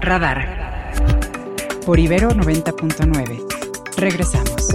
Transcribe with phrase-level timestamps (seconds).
[0.00, 0.40] Radar.
[1.84, 3.44] Por Ibero 90.9.
[3.98, 4.68] Regresamos.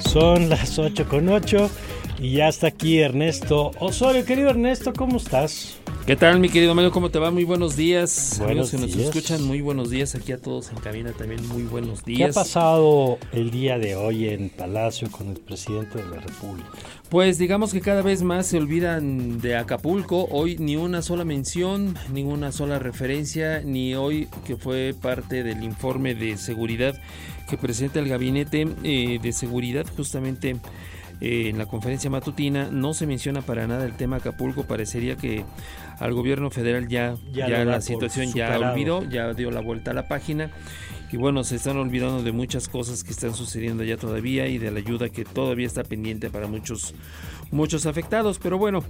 [0.00, 1.70] Son las 8 con 8
[2.18, 4.24] y ya está aquí Ernesto Osorio.
[4.24, 5.81] Querido Ernesto, ¿cómo estás?
[6.04, 6.90] ¿Qué tal, mi querido Mario?
[6.90, 7.30] ¿Cómo te va?
[7.30, 8.38] Muy buenos días.
[8.40, 9.08] Buenos Amigos que nos días.
[9.16, 10.16] escuchan, muy buenos días.
[10.16, 12.34] Aquí a todos en cabina también, muy buenos ¿Qué ha días.
[12.34, 16.68] pasado el día de hoy en Palacio con el presidente de la República?
[17.08, 20.26] Pues digamos que cada vez más se olvidan de Acapulco.
[20.32, 26.16] Hoy ni una sola mención, ninguna sola referencia, ni hoy que fue parte del informe
[26.16, 27.00] de seguridad
[27.48, 30.56] que presenta el gabinete eh, de seguridad justamente
[31.20, 32.68] eh, en la conferencia matutina.
[32.72, 34.64] No se menciona para nada el tema Acapulco.
[34.64, 35.44] Parecería que
[35.98, 40.08] al gobierno federal ya, Ya la situación ya olvidó, ya dio la vuelta a la
[40.08, 40.50] página.
[41.12, 44.70] Y bueno, se están olvidando de muchas cosas que están sucediendo ya todavía y de
[44.70, 46.94] la ayuda que todavía está pendiente para muchos
[47.50, 48.82] muchos afectados, pero bueno,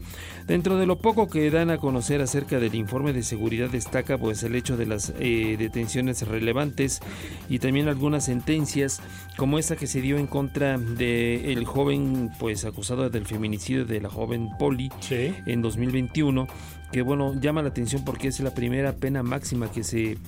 [0.47, 4.45] dentro de lo poco que dan a conocer acerca del informe de seguridad destaca pues
[4.45, 7.01] el hecho de las eh, detenciones relevantes
[7.49, 9.01] y también algunas sentencias
[9.37, 14.01] como esta que se dio en contra de el joven pues acusado del feminicidio de
[14.01, 15.35] la joven Poli Sí.
[15.45, 16.47] en 2021
[16.93, 20.19] que bueno llama la atención porque es la primera pena máxima que se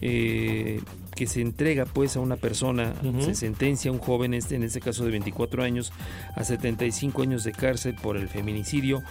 [0.00, 0.80] eh,
[1.16, 4.80] que se entrega pues a una persona se sentencia a un joven este en este
[4.80, 5.92] caso de 24 años
[6.34, 9.02] a 75 años de cárcel por el feminicidio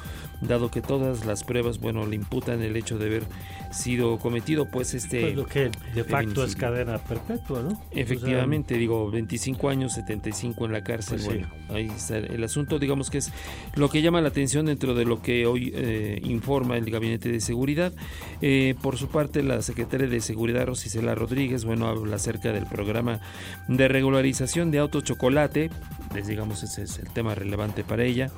[0.41, 3.23] dado que todas las pruebas bueno le imputan el hecho de haber
[3.71, 7.81] sido cometido pues este Pues lo que de facto es cadena perpetua, ¿no?
[7.91, 11.19] Efectivamente, digo, 25 años, 75 en la cárcel.
[11.23, 11.27] Pues sí.
[11.27, 12.79] bueno, ahí está el asunto.
[12.79, 13.31] Digamos que es
[13.75, 17.41] lo que llama la atención dentro de lo que hoy eh, informa el Gabinete de
[17.41, 17.93] Seguridad.
[18.41, 23.19] Eh, por su parte, la secretaria de Seguridad, Rosicela Rodríguez, bueno, habla acerca del programa
[23.67, 25.69] de regularización de autos chocolate.
[26.13, 28.31] Les digamos, ese es el tema relevante para ella.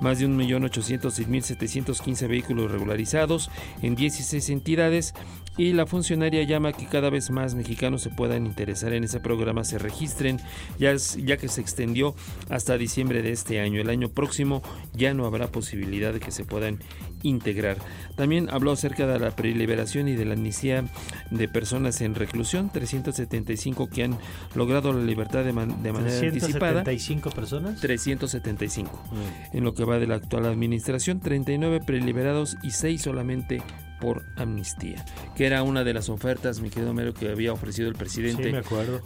[0.00, 3.50] Más de 1.806.715 vehículos regularizados
[3.82, 5.14] en 16 entidades
[5.56, 9.20] y la funcionaria llama a que cada vez más mexicanos se puedan interesar en ese
[9.20, 10.38] programa, se registren,
[10.78, 12.14] ya, es- ya que se extendió
[12.48, 13.80] hasta diciembre de este año.
[13.80, 14.62] El año próximo
[14.94, 16.78] ya no habrá posibilidad de que se puedan
[17.22, 17.76] integrar.
[18.16, 20.84] También habló acerca de la preliberación y de la amnistía
[21.30, 24.18] de personas en reclusión, 375 que han
[24.54, 26.82] logrado la libertad de, man- de manera anticipada.
[26.84, 27.80] 375 personas.
[27.80, 29.56] 375 Mm.
[29.56, 33.62] en lo que va de la actual administración, 39 preliberados y 6 solamente
[34.00, 35.04] por amnistía,
[35.36, 38.50] que era una de las ofertas, mi querido Mero, que había ofrecido el presidente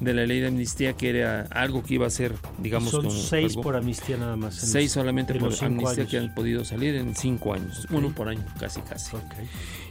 [0.00, 3.10] de la ley de amnistía, que era algo que iba a ser, digamos, Son como
[3.14, 4.54] seis algo- por amnistía nada más.
[4.54, 6.08] seis solamente en por amnistía años.
[6.10, 9.16] que han podido salir en cinco años, uno por año, casi casi.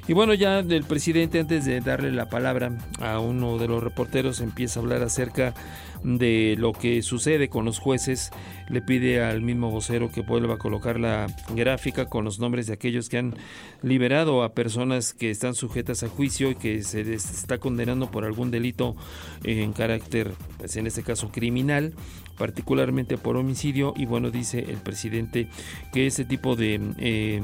[0.08, 4.42] Y bueno, ya del presidente, antes de darle la palabra a uno de los reporteros,
[4.42, 5.54] empieza a hablar acerca de
[6.04, 8.32] lo que sucede con los jueces.
[8.70, 12.74] Le pide al mismo vocero que vuelva a colocar la gráfica con los nombres de
[12.74, 13.36] aquellos que han
[13.82, 18.26] liberado a personas que están sujetas a juicio y que se les está condenando por
[18.26, 18.96] algún delito
[19.44, 21.94] en carácter, pues en este caso criminal
[22.38, 25.50] particularmente por homicidio y bueno dice el presidente
[25.92, 27.42] que ese tipo de eh,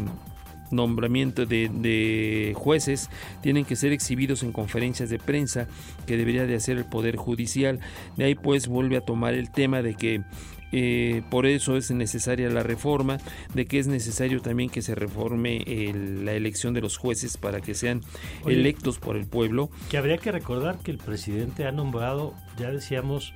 [0.72, 3.10] nombramiento de, de jueces
[3.42, 5.68] tienen que ser exhibidos en conferencias de prensa
[6.06, 7.80] que debería de hacer el Poder Judicial.
[8.18, 10.24] De ahí pues vuelve a tomar el tema de que
[10.72, 13.18] eh, por eso es necesaria la reforma,
[13.56, 17.60] de que es necesario también que se reforme el- la elección de los jueces para
[17.60, 18.02] que sean
[18.44, 18.56] Oye.
[18.56, 19.72] electos por el pueblo.
[19.90, 23.34] Que habría que recordar que el presidente ha nombrado, ya decíamos,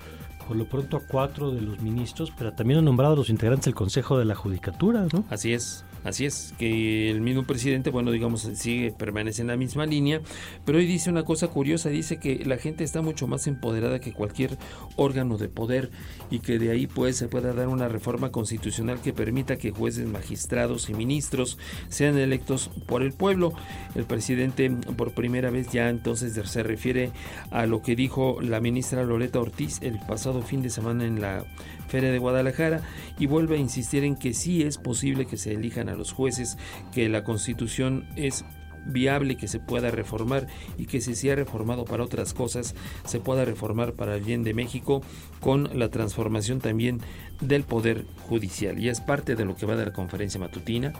[0.47, 3.65] por lo pronto a cuatro de los ministros, pero también ha nombrado a los integrantes
[3.65, 5.23] del Consejo de la Judicatura, ¿no?
[5.31, 9.85] Así es, así es, que el mismo presidente, bueno, digamos, sigue, permanece en la misma
[9.85, 10.21] línea,
[10.65, 14.13] pero hoy dice una cosa curiosa, dice que la gente está mucho más empoderada que
[14.13, 14.57] cualquier
[14.95, 15.91] órgano de poder
[16.29, 20.07] y que de ahí pues se pueda dar una reforma constitucional que permita que jueces,
[20.07, 21.57] magistrados y ministros
[21.89, 23.53] sean electos por el pueblo.
[23.95, 27.11] El presidente por primera vez ya entonces se refiere
[27.51, 31.45] a lo que dijo la ministra Loreta Ortiz el pasado fin de semana en la
[31.87, 32.81] Feria de Guadalajara
[33.19, 36.57] y vuelve a insistir en que sí es posible que se elijan a los jueces,
[36.91, 38.45] que la constitución es
[38.85, 40.47] viable que se pueda reformar
[40.77, 42.75] y que si se ha reformado para otras cosas
[43.05, 45.01] se pueda reformar para el bien de México
[45.39, 46.99] con la transformación también
[47.41, 50.93] del poder judicial y es parte de lo que va de la conferencia matutina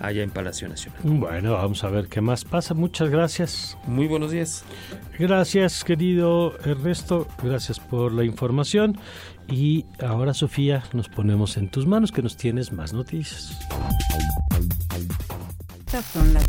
[0.00, 1.00] allá en Palacio Nacional.
[1.02, 2.74] Bueno, vamos a ver qué más pasa.
[2.74, 3.76] Muchas gracias.
[3.86, 4.64] Muy buenos días.
[5.18, 7.26] Gracias, querido Ernesto.
[7.42, 8.98] Gracias por la información.
[9.50, 13.58] Y ahora, Sofía, nos ponemos en tus manos que nos tienes más noticias.
[15.78, 16.44] Estas son las,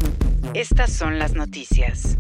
[0.54, 2.18] Estas son las noticias.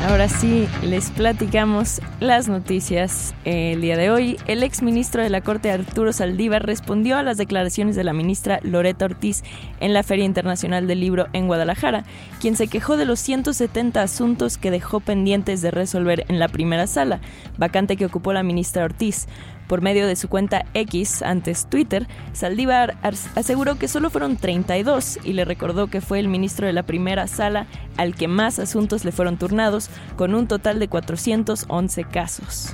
[0.00, 3.34] Ahora sí, les platicamos las noticias.
[3.44, 7.36] El día de hoy, el ex ministro de la Corte Arturo Saldívar respondió a las
[7.36, 9.42] declaraciones de la ministra Loreta Ortiz
[9.80, 12.04] en la Feria Internacional del Libro en Guadalajara,
[12.40, 16.86] quien se quejó de los 170 asuntos que dejó pendientes de resolver en la primera
[16.86, 17.20] sala,
[17.56, 19.26] vacante que ocupó la ministra Ortiz.
[19.68, 22.96] Por medio de su cuenta X, antes Twitter, Saldívar
[23.34, 27.26] aseguró que solo fueron 32 y le recordó que fue el ministro de la primera
[27.26, 27.66] sala
[27.98, 32.72] al que más asuntos le fueron turnados, con un total de 411 casos.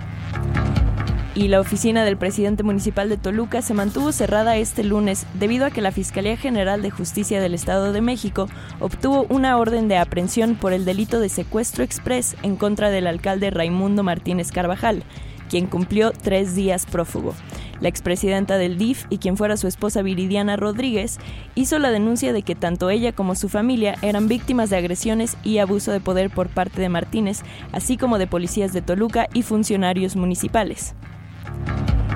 [1.34, 5.70] Y la oficina del presidente municipal de Toluca se mantuvo cerrada este lunes debido a
[5.70, 8.48] que la Fiscalía General de Justicia del Estado de México
[8.78, 13.50] obtuvo una orden de aprehensión por el delito de secuestro express en contra del alcalde
[13.50, 15.02] Raimundo Martínez Carvajal,
[15.48, 17.34] quien cumplió tres días prófugo.
[17.80, 21.18] La expresidenta del DIF y quien fuera su esposa Viridiana Rodríguez
[21.54, 25.58] hizo la denuncia de que tanto ella como su familia eran víctimas de agresiones y
[25.58, 27.42] abuso de poder por parte de Martínez,
[27.72, 30.94] así como de policías de Toluca y funcionarios municipales.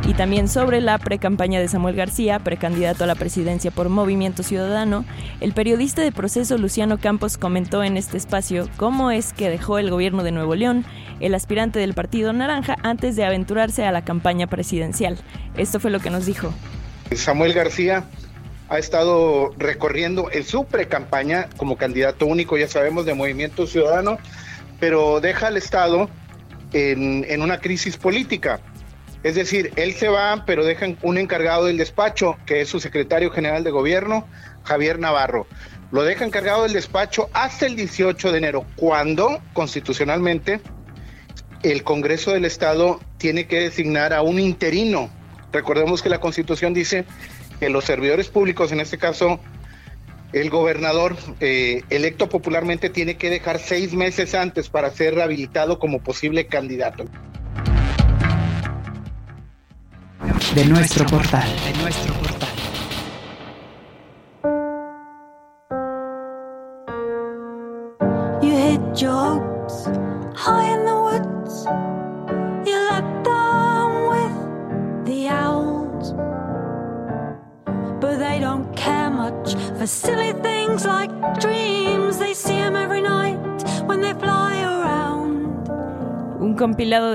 [0.08, 5.04] Y también sobre la precampaña de Samuel García, precandidato a la presidencia por Movimiento Ciudadano,
[5.40, 9.90] el periodista de proceso Luciano Campos comentó en este espacio cómo es que dejó el
[9.90, 10.86] gobierno de Nuevo León,
[11.20, 15.18] el aspirante del Partido Naranja, antes de aventurarse a la campaña presidencial.
[15.56, 16.52] Esto fue lo que nos dijo.
[17.14, 18.04] Samuel García
[18.68, 24.18] ha estado recorriendo en su precampaña como candidato único, ya sabemos, de Movimiento Ciudadano,
[24.78, 26.08] pero deja al Estado
[26.72, 28.60] en, una crisis política.
[29.22, 33.30] Es decir, él se va, pero dejan un encargado del despacho, que es su secretario
[33.30, 34.28] general de gobierno,
[34.62, 35.46] Javier Navarro.
[35.90, 40.60] Lo deja encargado del despacho hasta el 18 de enero, cuando constitucionalmente
[41.62, 45.10] el Congreso del Estado tiene que designar a un interino.
[45.52, 47.05] Recordemos que la Constitución dice
[47.60, 49.40] que los servidores públicos, en este caso
[50.32, 56.00] el gobernador eh, electo popularmente, tiene que dejar seis meses antes para ser rehabilitado como
[56.00, 57.06] posible candidato.
[60.54, 61.04] de nuestro.
[61.04, 62.27] De nuestro portal.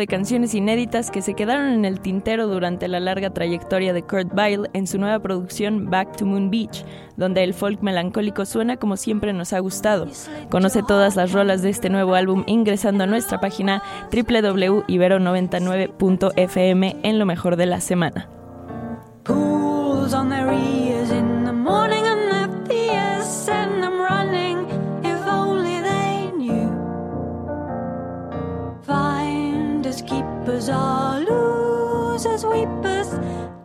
[0.04, 4.38] De canciones inéditas que se quedaron en el tintero durante la larga trayectoria de Kurt
[4.38, 6.84] Weill en su nueva producción Back to Moon Beach,
[7.16, 10.10] donde el folk melancólico suena como siempre nos ha gustado.
[10.50, 17.26] Conoce todas las rolas de este nuevo álbum ingresando a nuestra página www.ibero99.fm en lo
[17.26, 18.43] mejor de la semana.
[30.74, 33.10] Are losers, weepers.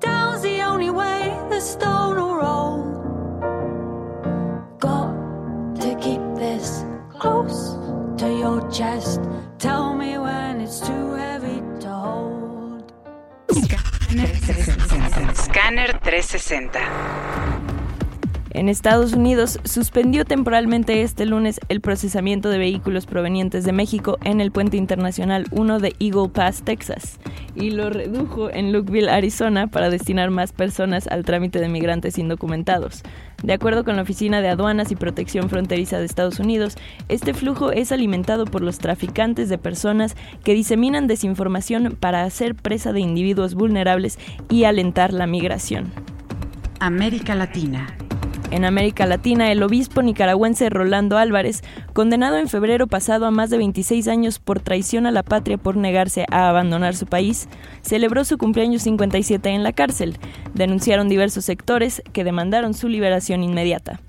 [0.00, 2.76] Down's the only way the stone will roll.
[4.78, 5.12] Got
[5.80, 7.76] to keep this close
[8.18, 9.20] to your chest.
[9.58, 12.92] Tell me when it's too heavy to hold.
[13.50, 15.34] Scanner 360.
[15.34, 17.57] Scanner 360.
[18.50, 24.40] En Estados Unidos suspendió temporalmente este lunes el procesamiento de vehículos provenientes de México en
[24.40, 27.18] el puente internacional 1 de Eagle Pass, Texas,
[27.54, 33.02] y lo redujo en Lukeville, Arizona, para destinar más personas al trámite de migrantes indocumentados.
[33.42, 36.76] De acuerdo con la Oficina de Aduanas y Protección Fronteriza de Estados Unidos,
[37.08, 42.94] este flujo es alimentado por los traficantes de personas que diseminan desinformación para hacer presa
[42.94, 45.92] de individuos vulnerables y alentar la migración.
[46.80, 47.94] América Latina.
[48.50, 51.62] En América Latina, el obispo nicaragüense Rolando Álvarez,
[51.92, 55.76] condenado en febrero pasado a más de 26 años por traición a la patria por
[55.76, 57.46] negarse a abandonar su país,
[57.82, 60.18] celebró su cumpleaños 57 en la cárcel.
[60.54, 64.00] Denunciaron diversos sectores que demandaron su liberación inmediata.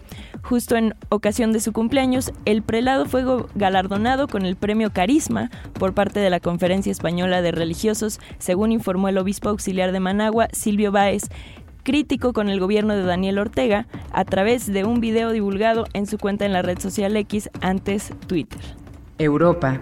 [0.42, 3.24] Justo en ocasión de su cumpleaños, el prelado fue
[3.56, 9.10] galardonado con el premio Carisma por parte de la Conferencia Española de Religiosos, según informó
[9.10, 11.24] el obispo auxiliar de Managua, Silvio Báez,
[11.84, 16.18] crítico con el gobierno de Daniel Ortega a través de un video divulgado en su
[16.18, 18.62] cuenta en la red social X, antes Twitter.
[19.18, 19.82] Europa.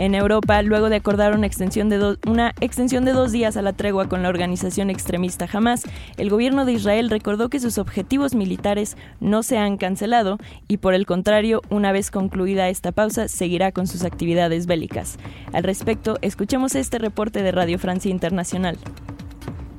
[0.00, 3.74] En Europa, luego de acordar una extensión de, una extensión de dos días a la
[3.74, 5.82] tregua con la organización extremista Hamas,
[6.16, 10.38] el gobierno de Israel recordó que sus objetivos militares no se han cancelado
[10.68, 15.18] y, por el contrario, una vez concluida esta pausa, seguirá con sus actividades bélicas.
[15.52, 18.78] Al respecto, escuchemos este reporte de Radio Francia Internacional.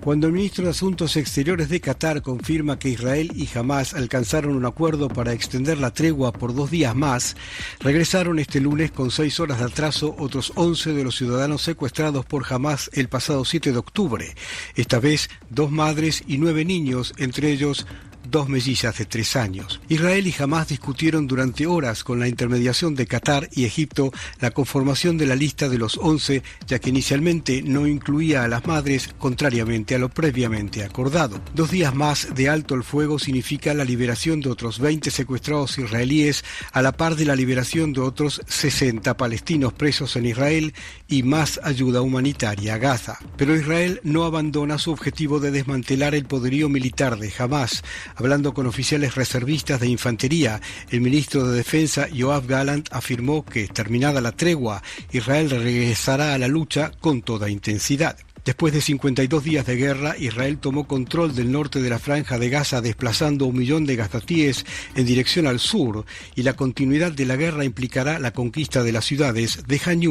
[0.04, 4.66] Cuando el ministro de Asuntos Exteriores de Qatar confirma que Israel y Hamas alcanzaron un
[4.66, 7.38] acuerdo para extender la tregua por dos días más,
[7.80, 12.52] regresaron este lunes con seis horas de atraso otros 11 de los ciudadanos secuestrados por
[12.52, 14.36] Hamas el pasado 7 de octubre.
[14.76, 17.86] Esta vez dos madres y nueve niños, entre ellos
[18.32, 19.82] dos mellizas de tres años.
[19.90, 25.18] Israel y Hamas discutieron durante horas con la intermediación de Qatar y Egipto la conformación
[25.18, 29.96] de la lista de los 11, ya que inicialmente no incluía a las madres, contrariamente
[29.96, 31.42] a lo previamente acordado.
[31.54, 36.44] Dos días más de alto el fuego significa la liberación de otros 20 secuestrados israelíes,
[36.72, 40.74] a la par de la liberación de otros 60 palestinos presos en Israel
[41.08, 43.20] y más ayuda humanitaria a Gaza.
[43.36, 47.84] Pero Israel no abandona su objetivo de desmantelar el poderío militar de Hamas.
[48.22, 50.62] Hablando con oficiales reservistas de infantería,
[50.92, 56.48] el ministro de Defensa Yoav Gallant afirmó que, terminada la tregua, Israel regresará a la
[56.48, 58.16] lucha con toda intensidad.
[58.46, 62.52] Después de 52 días de guerra, Israel tomó control del norte de la franja de
[62.52, 67.38] Gaza, desplazando un millón de gazatíes en dirección al sur, y la continuidad de la
[67.38, 70.04] guerra implicará la conquista de las ciudades de Han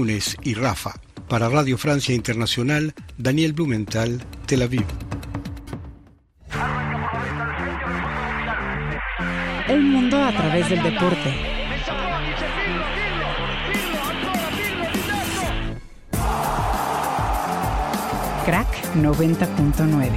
[0.42, 1.00] y Rafa.
[1.28, 4.86] Para Radio Francia Internacional, Daniel Blumenthal, Tel Aviv.
[9.70, 11.32] El mundo a través del deporte.
[18.44, 20.10] Crack 90.9.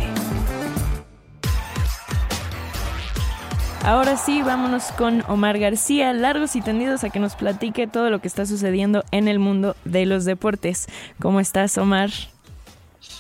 [3.84, 8.22] Ahora sí, vámonos con Omar García, largos y tendidos a que nos platique todo lo
[8.22, 10.88] que está sucediendo en el mundo de los deportes.
[11.22, 12.10] ¿Cómo estás, Omar?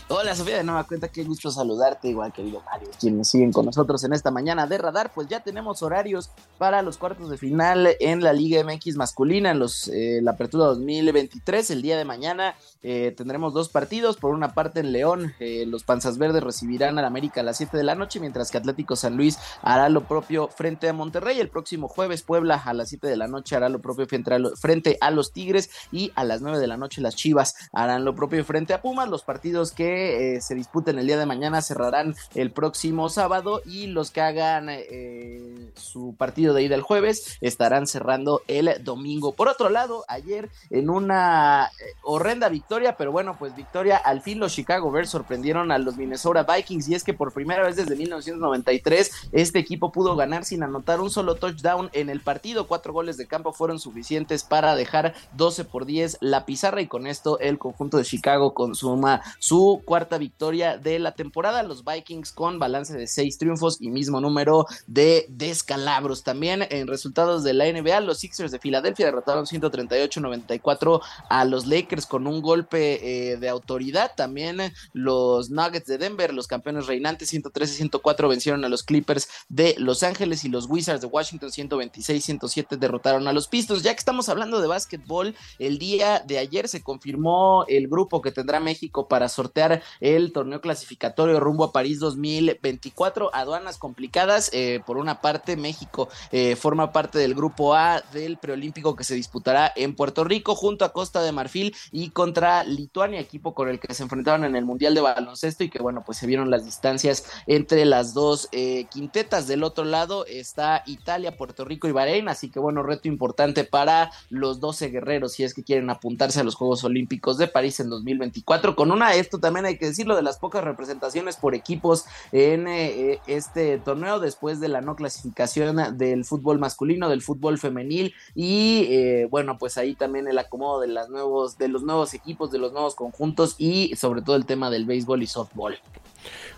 [0.10, 4.04] Hola Sofía, de nueva cuenta, qué gusto saludarte, igual querido Mario, quienes siguen con nosotros
[4.04, 8.22] en esta mañana de radar, pues ya tenemos horarios para los cuartos de final en
[8.22, 13.14] la Liga MX masculina, en los, eh, la apertura 2023, el día de mañana eh,
[13.16, 17.40] tendremos dos partidos, por una parte en León, eh, los Panzas Verdes recibirán al América
[17.40, 20.90] a las 7 de la noche, mientras que Atlético San Luis hará lo propio frente
[20.90, 24.06] a Monterrey, el próximo jueves Puebla a las 7 de la noche hará lo propio
[24.06, 28.16] frente a los Tigres y a las 9 de la noche las Chivas harán lo
[28.16, 32.16] propio frente a Pumas, los partidos que eh, se disputen el día de mañana cerrarán
[32.36, 37.88] el próximo sábado y los que hagan eh, su partido de ida el jueves estarán
[37.88, 39.34] cerrando el domingo.
[39.34, 44.40] Por otro lado, ayer en una eh, horrenda victoria, pero bueno, pues victoria, al fin
[44.40, 47.96] los Chicago Bears sorprendieron a los Minnesota Vikings y es que por primera vez desde
[47.96, 52.68] 1993 este equipo pudo ganar sin anotar un solo touchdown en el partido.
[52.68, 57.08] Cuatro goles de campo fueron suficientes para dejar 12 por 10 la pizarra y con
[57.08, 61.64] esto el conjunto de Chicago consuma su cuarta victoria de la temporada.
[61.64, 66.24] Los Vikings con balance de seis triunfos y mismo número de descalabros.
[66.24, 72.06] También en resultados de la NBA, los Sixers de Filadelfia derrotaron 138-94 a los Lakers
[72.06, 74.12] con un golpe eh, de autoridad.
[74.16, 80.04] También los Nuggets de Denver, los campeones reinantes, 113-104 vencieron a los Clippers de Los
[80.04, 83.84] Ángeles y los Wizards de Washington 126-107 derrotaron a los Pistons.
[83.84, 88.32] Ya que estamos hablando de básquetbol, el día de ayer se confirmó el grupo que
[88.32, 93.32] tendrá México para sortear el torneo clasificatorio rumbo a París 2024.
[93.34, 94.50] Aduanas complicadas.
[94.54, 99.16] Eh, por una parte, México eh, forma parte del grupo A del preolímpico que se
[99.16, 103.80] disputará en Puerto Rico junto a Costa de Marfil y contra Lituania, equipo con el
[103.80, 106.66] que se enfrentaron en el Mundial de Baloncesto y que bueno, pues se vieron las
[106.66, 109.48] distancias entre las dos eh, quintetas.
[109.48, 114.12] Del otro lado está Italia, Puerto Rico y Bahrein, así que bueno, reto importante para
[114.30, 117.90] los 12 guerreros si es que quieren apuntarse a los Juegos Olímpicos de París en
[117.90, 122.68] 2024 con una, esto también hay que decirlo, de las pocas representaciones por equipos en
[122.68, 128.88] eh, este torneo después de la no clasificación del fútbol masculino, del fútbol femenil y
[128.90, 132.60] eh, bueno, pues ahí también el acomodo de, las nuevos, de los nuevos equipos, de
[132.60, 135.78] los nuevos conjuntos y sobre todo el tema del béisbol y softball.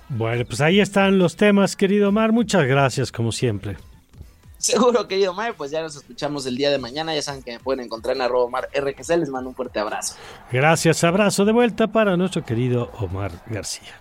[0.10, 2.32] Bueno, pues ahí están los temas, querido Omar.
[2.32, 3.78] Muchas gracias, como siempre.
[4.66, 7.14] Seguro, querido Mar, pues ya nos escuchamos el día de mañana.
[7.14, 9.10] Ya saben que me pueden encontrar en arroba Omar RGC.
[9.20, 10.16] Les mando un fuerte abrazo.
[10.52, 13.94] Gracias, abrazo de vuelta para nuestro querido Omar García.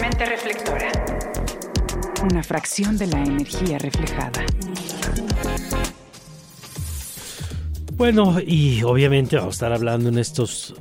[0.00, 0.92] Mente reflectora.
[2.30, 4.44] Una fracción de la energía reflejada.
[7.94, 10.72] Bueno, y obviamente vamos a estar hablando en estas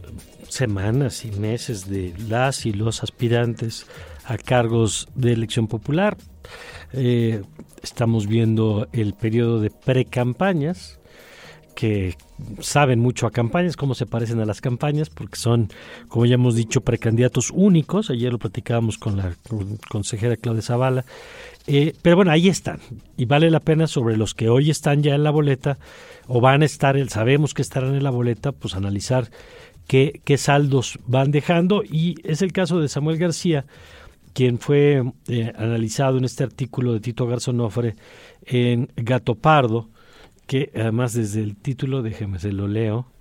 [0.50, 3.88] semanas y meses de las y los aspirantes
[4.30, 6.16] a cargos de elección popular.
[6.94, 7.42] Eh,
[7.82, 11.00] estamos viendo el periodo de pre-campañas
[11.76, 12.16] que
[12.60, 15.70] saben mucho a campañas, cómo se parecen a las campañas, porque son,
[16.10, 18.10] como ya hemos dicho, precandidatos únicos.
[18.10, 19.34] Ayer lo platicábamos con la
[19.90, 21.06] consejera Claudia Zavala.
[21.68, 22.80] Eh, pero bueno, ahí están.
[23.16, 25.78] Y vale la pena sobre los que hoy están ya en la boleta
[26.28, 29.30] o van a estar, sabemos que estarán en la boleta, pues analizar
[29.88, 31.84] qué, qué saldos van dejando.
[31.84, 33.66] Y es el caso de Samuel García,
[34.40, 37.98] quien fue eh, analizado en este artículo de Tito Garzonofre
[38.46, 39.90] en Gato Pardo,
[40.48, 43.12] que además desde el título, déjeme se lo leo,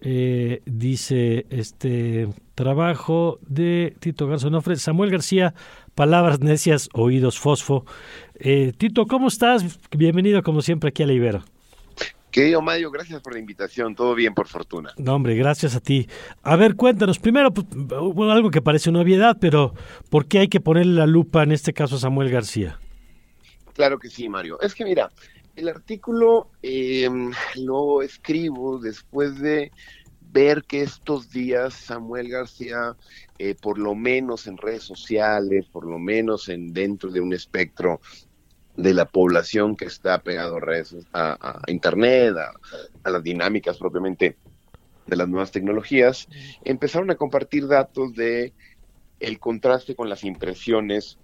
[0.00, 5.52] eh, dice este trabajo de Tito Garzonofre, Samuel García,
[5.96, 7.84] palabras necias, oídos fosfo.
[8.36, 9.80] Eh, Tito, ¿cómo estás?
[9.90, 11.42] Bienvenido como siempre aquí a la Ibero.
[12.30, 13.94] Querido Mario, gracias por la invitación.
[13.94, 14.92] Todo bien, por fortuna.
[14.96, 16.08] No, hombre, gracias a ti.
[16.42, 17.18] A ver, cuéntanos.
[17.18, 17.66] Primero, pues,
[18.30, 19.74] algo que parece una obviedad, pero
[20.08, 22.78] ¿por qué hay que ponerle la lupa en este caso a Samuel García?
[23.74, 24.60] Claro que sí, Mario.
[24.60, 25.10] Es que mira,
[25.56, 29.72] el artículo em, lo escribo después de
[30.32, 32.94] ver que estos días Samuel García,
[33.38, 38.00] eh, por lo menos en redes sociales, por lo menos en dentro de un espectro
[38.82, 42.34] de la población que está pegado a redes, a, internet,
[43.04, 44.36] a, las dinámicas propiamente
[45.06, 46.28] de las nuevas tecnologías,
[46.64, 48.54] empezaron a compartir datos de
[49.18, 51.18] el contraste con las impresiones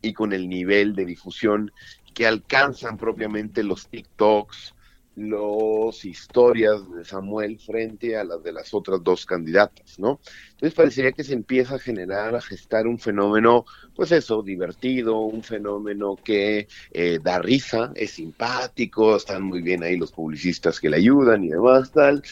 [0.00, 1.72] y con el nivel de difusión
[2.14, 4.75] que alcanzan propiamente los TikToks,
[5.16, 10.20] los historias de Samuel frente a las de las otras dos candidatas, ¿no?
[10.50, 15.42] Entonces parecería que se empieza a generar, a gestar un fenómeno, pues eso, divertido, un
[15.42, 20.98] fenómeno que eh, da risa, es simpático, están muy bien ahí los publicistas que le
[20.98, 22.22] ayudan y demás, tal,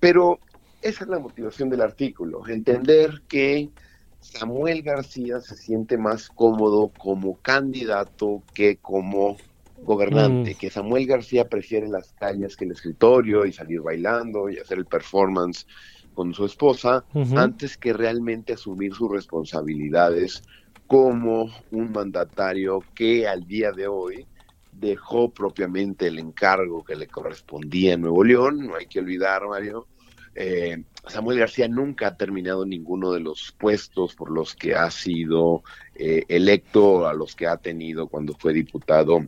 [0.00, 0.40] pero
[0.82, 3.70] esa es la motivación del artículo, entender que
[4.18, 9.36] Samuel García se siente más cómodo como candidato que como
[9.84, 10.58] gobernante, mm.
[10.58, 14.86] que Samuel García prefiere las calles que el escritorio y salir bailando y hacer el
[14.86, 15.66] performance
[16.14, 17.04] con su esposa
[17.36, 20.42] antes que realmente asumir sus responsabilidades
[20.86, 24.26] como un mandatario que al día de hoy
[24.72, 29.86] dejó propiamente el encargo que le correspondía en Nuevo León, no hay que olvidar, Mario,
[30.34, 35.62] eh, Samuel García nunca ha terminado ninguno de los puestos por los que ha sido
[35.94, 39.26] eh, electo, a los que ha tenido cuando fue diputado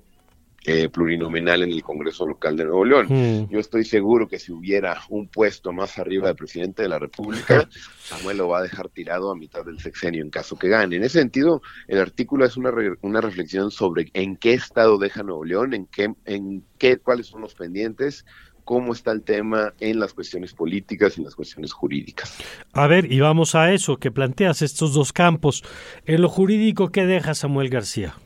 [0.68, 3.06] eh, plurinominal en el Congreso Local de Nuevo León.
[3.08, 3.49] Hmm.
[3.49, 7.68] Yo estoy seguro que si hubiera un puesto más arriba de presidente de la República,
[8.00, 10.96] Samuel lo va a dejar tirado a mitad del sexenio en caso que gane.
[10.96, 15.44] En ese sentido, el artículo es una, una reflexión sobre en qué estado deja Nuevo
[15.44, 18.24] León, en qué, en qué, cuáles son los pendientes,
[18.64, 22.37] cómo está el tema en las cuestiones políticas y en las cuestiones jurídicas.
[22.72, 25.62] A ver, y vamos a eso, que planteas estos dos campos.
[26.07, 28.16] En lo jurídico, ¿qué deja Samuel García?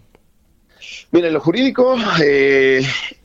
[1.11, 2.83] Mira, en lo jurídico, eh,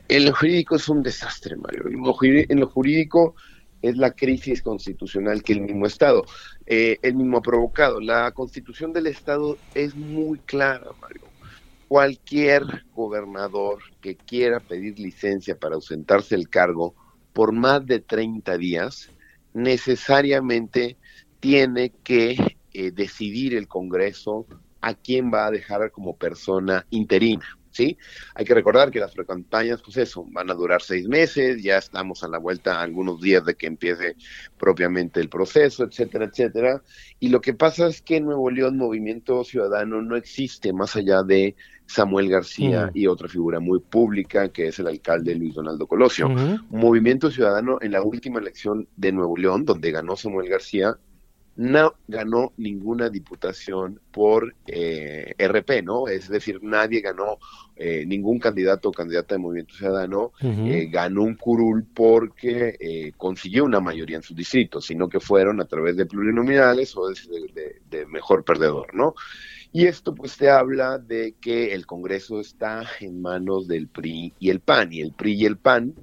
[0.08, 1.84] en lo jurídico es un desastre, Mario.
[1.88, 3.34] En lo, jurídico
[3.82, 6.24] es la crisis constitucional que el mismo Estado,
[6.66, 8.00] eh, el mismo ha provocado.
[8.00, 11.22] La constitución del Estado es muy clara, Mario.
[11.88, 16.94] Cualquier gobernador que quiera pedir licencia para ausentarse del cargo
[17.32, 19.10] por más de 30 días,
[19.52, 20.96] necesariamente
[21.38, 24.46] tiene que eh, decidir el Congreso
[24.80, 27.44] a quién va a dejar como persona interina.
[27.70, 27.98] ¿Sí?
[28.34, 32.24] Hay que recordar que las precampañas, pues eso, van a durar seis meses, ya estamos
[32.24, 34.16] a la vuelta algunos días de que empiece
[34.56, 36.82] propiamente el proceso, etcétera, etcétera.
[37.20, 41.22] Y lo que pasa es que en Nuevo León Movimiento Ciudadano no existe más allá
[41.22, 41.54] de
[41.86, 42.90] Samuel García mm.
[42.94, 46.28] y otra figura muy pública que es el alcalde Luis Donaldo Colosio.
[46.70, 50.96] Movimiento Ciudadano en la última elección de Nuevo León, donde ganó Samuel García,
[51.56, 56.06] no ganó ninguna diputación por eh, RP, ¿no?
[56.06, 57.38] Es decir, nadie ganó,
[57.76, 63.80] eh, ningún candidato o candidata de Movimiento Ciudadano eh, ganó un curul porque consiguió una
[63.80, 68.44] mayoría en sus distritos, sino que fueron a través de plurinominales o de, de, mejor
[68.44, 69.14] perdedor, ¿no?
[69.72, 74.50] Y esto pues te habla de que el Congreso está en manos del PRI y
[74.50, 75.94] el PAN, y el PRI y el PAN,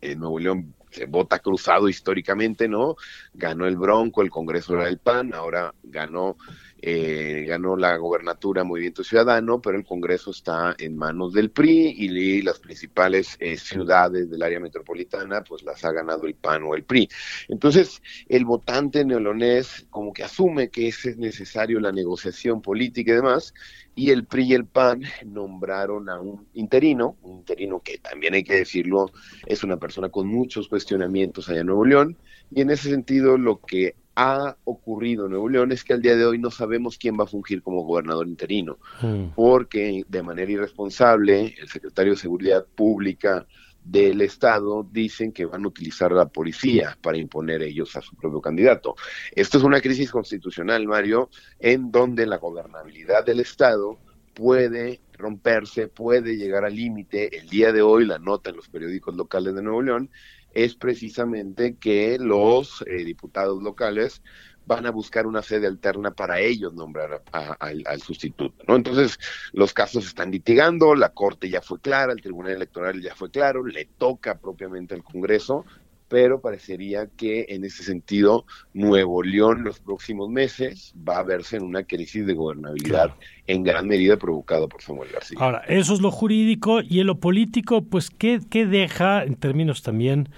[0.00, 2.96] en Nuevo León se vota cruzado históricamente, ¿no?
[3.34, 6.36] Ganó el Bronco, el Congreso era el PAN, ahora ganó,
[6.84, 12.42] eh, ganó la gobernatura Movimiento Ciudadano, pero el Congreso está en manos del PRI y
[12.42, 16.82] las principales eh, ciudades del área metropolitana, pues las ha ganado el PAN o el
[16.82, 17.08] PRI.
[17.48, 23.54] Entonces, el votante neolonés como que asume que es necesario la negociación política y demás,
[23.94, 28.42] y el PRI y el PAN nombraron a un interino, un interino que también hay
[28.42, 29.12] que decirlo,
[29.46, 32.18] es una persona con muchos cuestionamientos allá en Nuevo León,
[32.50, 36.16] y en ese sentido lo que ha ocurrido en Nuevo León es que al día
[36.16, 39.28] de hoy no sabemos quién va a fungir como gobernador interino, hmm.
[39.34, 43.46] porque de manera irresponsable el secretario de Seguridad Pública
[43.84, 48.40] del Estado dicen que van a utilizar la policía para imponer ellos a su propio
[48.40, 48.94] candidato.
[49.32, 53.98] Esto es una crisis constitucional, Mario, en donde la gobernabilidad del Estado
[54.34, 57.36] puede romperse, puede llegar al límite.
[57.36, 60.10] El día de hoy, la nota en los periódicos locales de Nuevo León
[60.54, 64.22] es precisamente que los eh, diputados locales
[64.66, 68.64] van a buscar una sede alterna para ellos nombrar al sustituto.
[68.68, 68.76] ¿no?
[68.76, 69.18] Entonces,
[69.52, 73.66] los casos están litigando, la Corte ya fue clara, el Tribunal Electoral ya fue claro,
[73.66, 75.64] le toca propiamente al Congreso
[76.12, 78.44] pero parecería que en ese sentido
[78.74, 83.14] Nuevo León los próximos meses va a verse en una crisis de gobernabilidad
[83.46, 85.38] en gran medida provocada por Samuel García.
[85.40, 89.82] Ahora, eso es lo jurídico y en lo político, pues ¿qué, qué deja en términos
[89.82, 90.28] también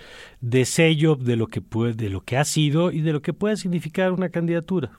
[0.41, 3.33] de sello de lo que puede, de lo que ha sido y de lo que
[3.33, 4.93] puede significar una candidatura?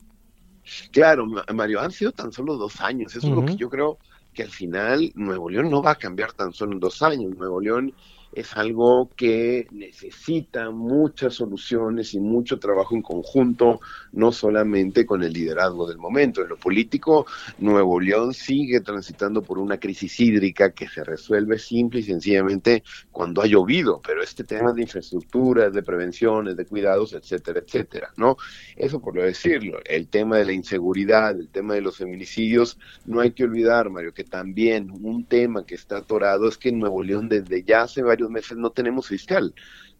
[0.91, 3.15] Claro, Mario, han sido tan solo dos años.
[3.15, 3.97] Eso es lo que yo creo
[4.33, 7.33] que al final Nuevo León no va a cambiar tan solo en dos años.
[7.37, 7.93] Nuevo León
[8.35, 13.79] es algo que necesita muchas soluciones y mucho trabajo en conjunto,
[14.11, 16.41] no solamente con el liderazgo del momento.
[16.41, 17.25] En lo político,
[17.59, 23.41] Nuevo León sigue transitando por una crisis hídrica que se resuelve simple y sencillamente cuando
[23.41, 28.35] ha llovido, pero este tema de infraestructuras, de prevenciones, de cuidados, etcétera, etcétera, ¿no?
[28.75, 33.21] Eso por lo decirlo, el tema de la inseguridad, el tema de los feminicidios, no
[33.21, 37.01] hay que olvidar, Mario, que también un tema que está atorado es que en Nuevo
[37.01, 39.53] León desde ya hace varios meses no tenemos fiscal.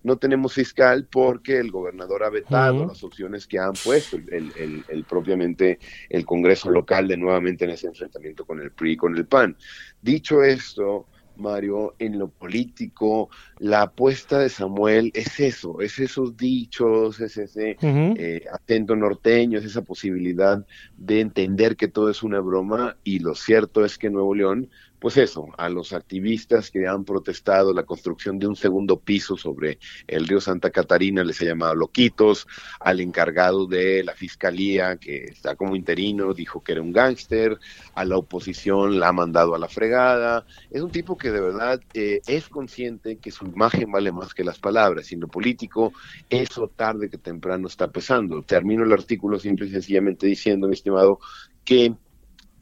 [0.03, 5.03] No tenemos fiscal porque el gobernador ha vetado las opciones que han puesto el, el,
[5.05, 9.25] propiamente el Congreso local de nuevamente en ese enfrentamiento con el PRI y con el
[9.25, 9.57] PAN.
[10.01, 11.07] Dicho esto,
[11.37, 17.77] Mario, en lo político, la apuesta de Samuel es eso, es esos dichos, es ese
[17.81, 20.65] eh, atento norteño, es esa posibilidad
[20.97, 25.17] de entender que todo es una broma y lo cierto es que Nuevo León pues
[25.17, 30.27] eso, a los activistas que han protestado la construcción de un segundo piso sobre el
[30.27, 32.47] río Santa Catarina les ha llamado loquitos,
[32.79, 37.57] al encargado de la fiscalía que está como interino dijo que era un gángster,
[37.93, 41.81] a la oposición la ha mandado a la fregada, es un tipo que de verdad
[41.93, 45.93] eh, es consciente que su imagen vale más que las palabras, y lo político
[46.29, 48.41] eso tarde que temprano está pesando.
[48.43, 51.19] Termino el artículo simple y sencillamente diciendo, mi estimado,
[51.63, 51.93] que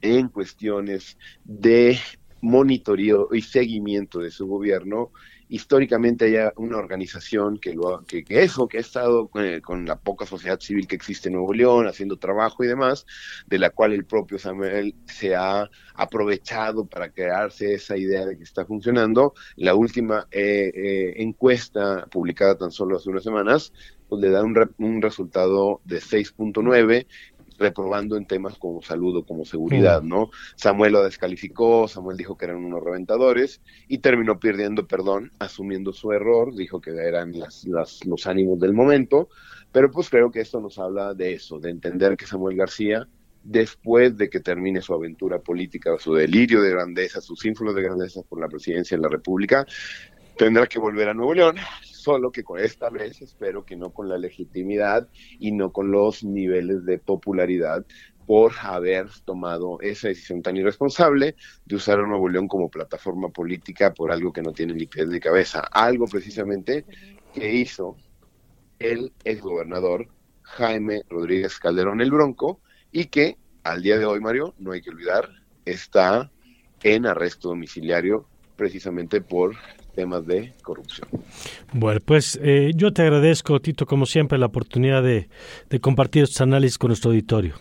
[0.01, 1.97] en cuestiones de
[2.43, 5.12] monitoreo y seguimiento de su gobierno.
[5.47, 10.25] Históricamente hay una organización que, lo, que, eso, que ha estado eh, con, la poca
[10.25, 13.06] sociedad civil que existe en Nuevo León, haciendo trabajo y demás,
[13.47, 18.43] de la cual el propio Samuel se ha aprovechado para crearse esa idea de que
[18.43, 19.34] está funcionando.
[19.56, 23.71] La última eh, eh, encuesta publicada tan solo hace unas semanas,
[24.10, 27.08] pues le da un, un resultado de 6.9
[27.57, 30.07] reprobando en temas como salud o como seguridad, mm.
[30.07, 30.29] ¿no?
[30.55, 36.11] Samuel lo descalificó, Samuel dijo que eran unos reventadores y terminó pidiendo perdón, asumiendo su
[36.11, 37.65] error, dijo que eran las,
[38.05, 39.29] los ánimos del momento,
[39.71, 43.07] pero pues creo que esto nos habla de eso, de entender que Samuel García,
[43.43, 48.21] después de que termine su aventura política, su delirio de grandeza, sus ínfulos de grandeza
[48.21, 49.65] por la presidencia de la República,
[50.37, 54.09] tendrá que volver a Nuevo León, solo que con esta vez espero que no con
[54.09, 55.07] la legitimidad
[55.39, 57.85] y no con los niveles de popularidad
[58.25, 63.93] por haber tomado esa decisión tan irresponsable de usar a Nuevo León como plataforma política
[63.93, 65.59] por algo que no tiene ni pies ni cabeza.
[65.71, 66.85] Algo precisamente
[67.33, 67.97] que hizo
[68.79, 70.07] el exgobernador
[70.43, 74.89] Jaime Rodríguez Calderón el Bronco y que al día de hoy, Mario, no hay que
[74.89, 75.29] olvidar,
[75.65, 76.31] está
[76.83, 79.55] en arresto domiciliario precisamente por
[79.93, 81.08] temas de corrupción.
[81.71, 85.29] Bueno, pues eh, yo te agradezco, Tito, como siempre, la oportunidad de,
[85.79, 87.56] compartir estos análisis con nuestro auditorio.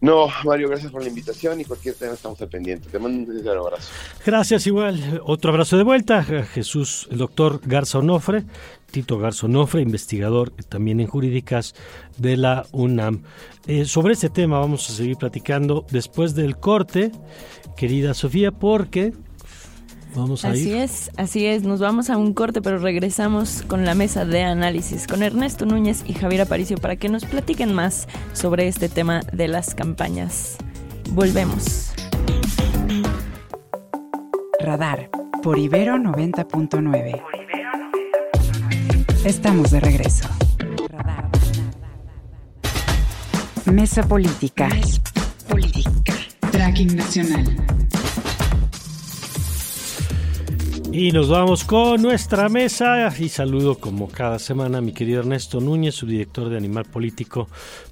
[0.00, 2.88] No, Mario, gracias por la invitación y cualquier tema estamos al pendiente.
[2.88, 3.90] Te mando un abrazo.
[4.24, 5.20] Gracias, igual.
[5.24, 6.24] Otro abrazo de vuelta.
[6.24, 8.44] Jesús, el doctor Garza Onofre,
[8.90, 11.74] Tito Garza Onofre, investigador también en jurídicas
[12.16, 13.24] de la UNAM.
[13.66, 17.12] Eh, sobre este tema vamos a seguir platicando después del corte,
[17.76, 19.12] querida Sofía, porque
[20.14, 21.62] Vamos a así es, así es.
[21.62, 26.02] Nos vamos a un corte, pero regresamos con la mesa de análisis con Ernesto Núñez
[26.06, 30.56] y Javier Aparicio para que nos platiquen más sobre este tema de las campañas.
[31.10, 31.92] Volvemos.
[34.60, 35.10] Radar
[35.42, 37.22] por Ibero 90.9.
[39.24, 40.28] Estamos de regreso.
[43.66, 44.68] Mesa Política.
[44.68, 45.00] Mesa
[45.48, 46.14] Política.
[46.50, 47.69] Tracking Nacional.
[50.92, 55.60] Y nos vamos con nuestra mesa y saludo como cada semana a mi querido Ernesto
[55.60, 57.46] Núñez, su director de Animal Político,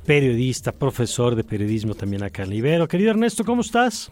[0.05, 2.89] periodista, profesor de periodismo también acá en Libero.
[2.89, 4.11] Querido Ernesto, ¿cómo estás?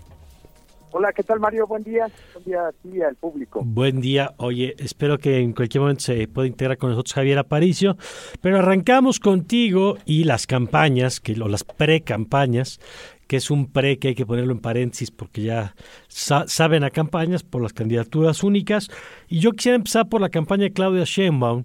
[0.93, 1.67] Hola, ¿qué tal Mario?
[1.67, 2.07] Buen día.
[2.33, 3.61] Buen día a ti y al público.
[3.65, 4.33] Buen día.
[4.39, 7.97] Oye, espero que en cualquier momento se pueda integrar con nosotros Javier Aparicio,
[8.41, 12.81] pero arrancamos contigo y las campañas, que, o las pre-campañas,
[13.27, 15.75] que es un pre que hay que ponerlo en paréntesis porque ya
[16.09, 18.89] saben a campañas por las candidaturas únicas.
[19.29, 21.65] Y yo quisiera empezar por la campaña de Claudia Sheinbaum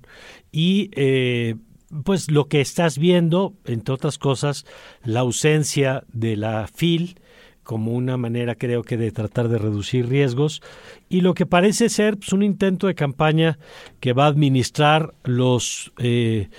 [0.51, 1.55] y eh,
[2.03, 4.65] pues lo que estás viendo, entre otras cosas,
[5.03, 7.15] la ausencia de la FIL
[7.63, 10.61] como una manera creo que de tratar de reducir riesgos
[11.09, 13.59] y lo que parece ser pues, un intento de campaña
[13.99, 16.49] que va a administrar los eh,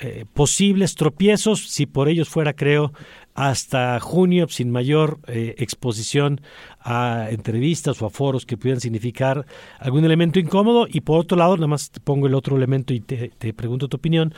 [0.00, 2.92] eh, posibles tropiezos, si por ellos fuera creo,
[3.38, 6.40] hasta junio sin mayor eh, exposición
[6.80, 9.46] a entrevistas o a foros que pudieran significar
[9.78, 12.98] algún elemento incómodo y por otro lado, nada más te pongo el otro elemento y
[12.98, 14.34] te, te pregunto tu opinión,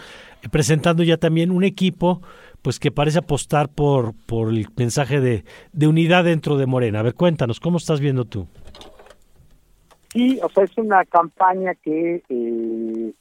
[0.50, 2.20] presentando ya también un equipo
[2.60, 7.00] pues que parece apostar por, por el mensaje de, de unidad dentro de Morena.
[7.00, 8.48] A ver, cuéntanos, ¿cómo estás viendo tú?
[10.12, 13.12] Sí, o sea, es una campaña que eh,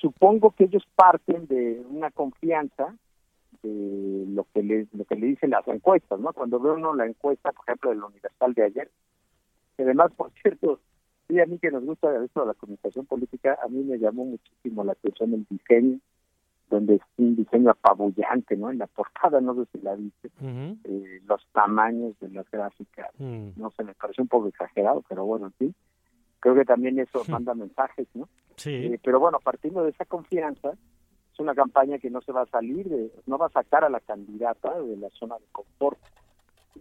[0.00, 2.96] supongo que ellos parten de una confianza
[3.62, 6.32] de lo que le, lo que le dicen las encuestas, ¿no?
[6.32, 8.90] Cuando ve uno la encuesta, por ejemplo, del Universal de ayer,
[9.76, 10.80] que además, por cierto,
[11.28, 14.24] sí, a mí que nos gusta esto de la comunicación política, a mí me llamó
[14.24, 15.98] muchísimo la atención el diseño
[16.72, 18.70] donde es un diseño apabullante, ¿no?
[18.70, 23.50] En la portada, no sé si la viste, eh, los tamaños de las gráficas, mm.
[23.56, 25.72] no sé, me parece un poco exagerado, pero bueno, sí.
[26.40, 28.28] Creo que también eso manda mensajes, ¿no?
[28.56, 28.70] Sí.
[28.70, 30.72] Eh, pero bueno, partiendo de esa confianza,
[31.32, 33.90] es una campaña que no se va a salir, de, no va a sacar a
[33.90, 35.98] la candidata de la zona de confort.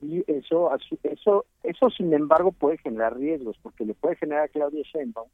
[0.01, 0.71] Y eso,
[1.03, 5.27] eso, eso sin embargo puede generar riesgos, porque le puede generar a Claudia Sheinbaum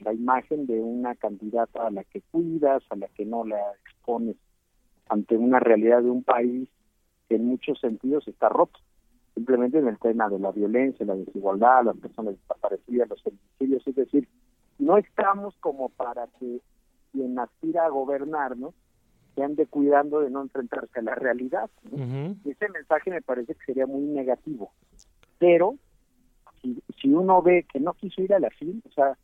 [0.00, 4.36] la imagen de una candidata a la que cuidas, a la que no la expones
[5.08, 6.68] ante una realidad de un país
[7.28, 8.78] que en muchos sentidos está roto.
[9.34, 13.94] Simplemente en el tema de la violencia, la desigualdad, las personas desaparecidas, los homicidios, es
[13.94, 14.28] decir,
[14.78, 16.60] no estamos como para que
[17.12, 18.74] quien aspira a gobernarnos
[19.34, 21.70] se ande cuidando de no enfrentarse a la realidad.
[21.92, 24.72] Y ese mensaje me parece que sería muy negativo.
[25.38, 25.76] Pero
[26.60, 29.16] si, si uno ve que no quiso ir a la fin, o sea,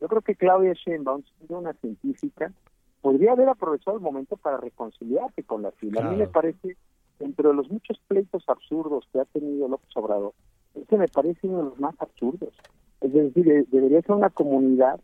[0.00, 2.52] yo creo que Claudia Sheinbaum, siendo una científica,
[3.00, 6.04] podría haber aprovechado el momento para reconciliarse con la fila.
[6.04, 6.76] A mí me parece,
[7.20, 10.32] entre los muchos pleitos absurdos que ha tenido López Obrador,
[10.74, 12.52] este me parece uno de los más absurdos.
[13.00, 15.00] Es decir, debería ser una comunidad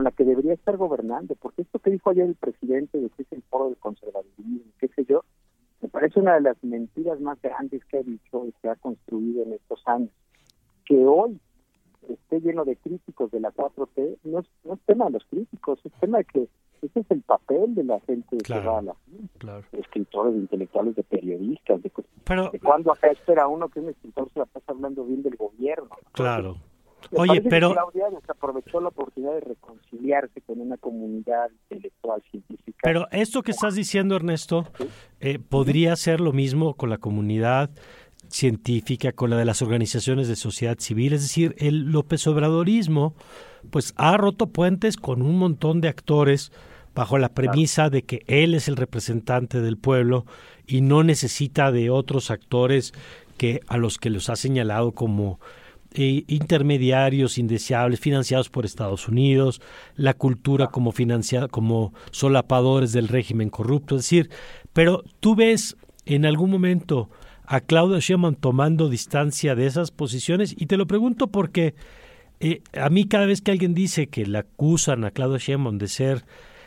[0.00, 3.20] con la que debería estar gobernando, porque esto que dijo ayer el presidente de que
[3.20, 5.24] es el foro del conservadurismo, qué sé yo,
[5.82, 9.42] me parece una de las mentiras más grandes que ha dicho y que ha construido
[9.42, 10.08] en estos años.
[10.86, 11.38] Que hoy
[12.08, 15.78] esté lleno de críticos de la 4T, no es, no es tema de los críticos,
[15.84, 16.48] es tema de que
[16.80, 18.94] ese es el papel de la gente que va a la
[19.36, 19.66] claro.
[19.70, 21.92] de escritores, de intelectuales, de periodistas, de,
[22.24, 25.36] Pero, de cuando acá espera uno que un escritor se la pasa hablando bien del
[25.36, 25.90] gobierno.
[26.12, 26.56] Claro.
[27.12, 27.72] Oye, pero...
[27.72, 32.78] Claudia aprovechó la oportunidad de reconciliarse con una comunidad intelectual científica.
[32.82, 34.66] Pero esto que estás diciendo, Ernesto,
[35.20, 37.70] eh, podría ser lo mismo con la comunidad
[38.28, 43.14] científica, con la de las organizaciones de sociedad civil, es decir, el López Obradorismo
[43.70, 46.52] pues ha roto puentes con un montón de actores
[46.94, 50.26] bajo la premisa de que él es el representante del pueblo
[50.66, 52.92] y no necesita de otros actores
[53.36, 55.40] que a los que los ha señalado como
[55.94, 59.60] eh, intermediarios indeseables financiados por Estados Unidos,
[59.96, 64.30] la cultura como financiada como solapadores del régimen corrupto, es decir,
[64.72, 65.76] pero tú ves
[66.06, 67.10] en algún momento
[67.44, 71.74] a Claudia Sheinbaum tomando distancia de esas posiciones y te lo pregunto porque
[72.38, 75.88] eh, a mí cada vez que alguien dice que le acusan a Claudia Sheinbaum de
[75.88, 76.24] ser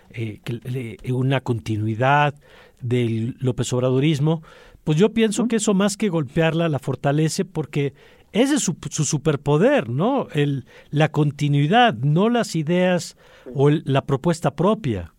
[0.10, 2.36] eh, una continuidad
[2.82, 4.44] del López Obradorismo,
[4.84, 7.94] pues yo pienso que eso más que golpearla la fortalece porque
[8.34, 10.28] ese es su, su superpoder, ¿no?
[10.34, 13.16] El, la continuidad, no las ideas
[13.56, 15.14] o la propuesta propia.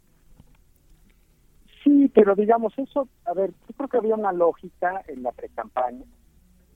[1.82, 6.04] Sí, pero digamos eso, a ver, yo creo que había una lógica en la precampaña.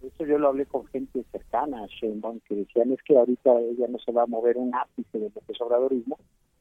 [0.02, 3.88] Eso yo lo hablé con gente cercana a Sheinbaum que decían es que ahorita ella
[3.88, 6.18] no se va a mover un ápice del Obradorismo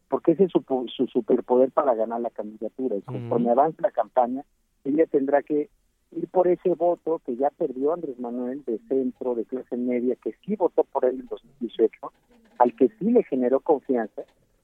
[0.09, 0.63] porque ese es su,
[0.95, 2.95] su superpoder para ganar la candidatura.
[2.95, 4.43] Y conforme avance la campaña,
[4.83, 5.69] ella tendrá que
[6.11, 10.33] ir por ese voto que ya perdió Andrés Manuel de centro, de clase media, que
[10.45, 12.11] sí votó por él en 2018,
[12.59, 14.23] al que sí le generó confianza,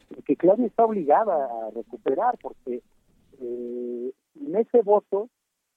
[0.10, 2.82] y que Claudia está obligada a recuperar, porque
[3.40, 5.30] eh, en ese voto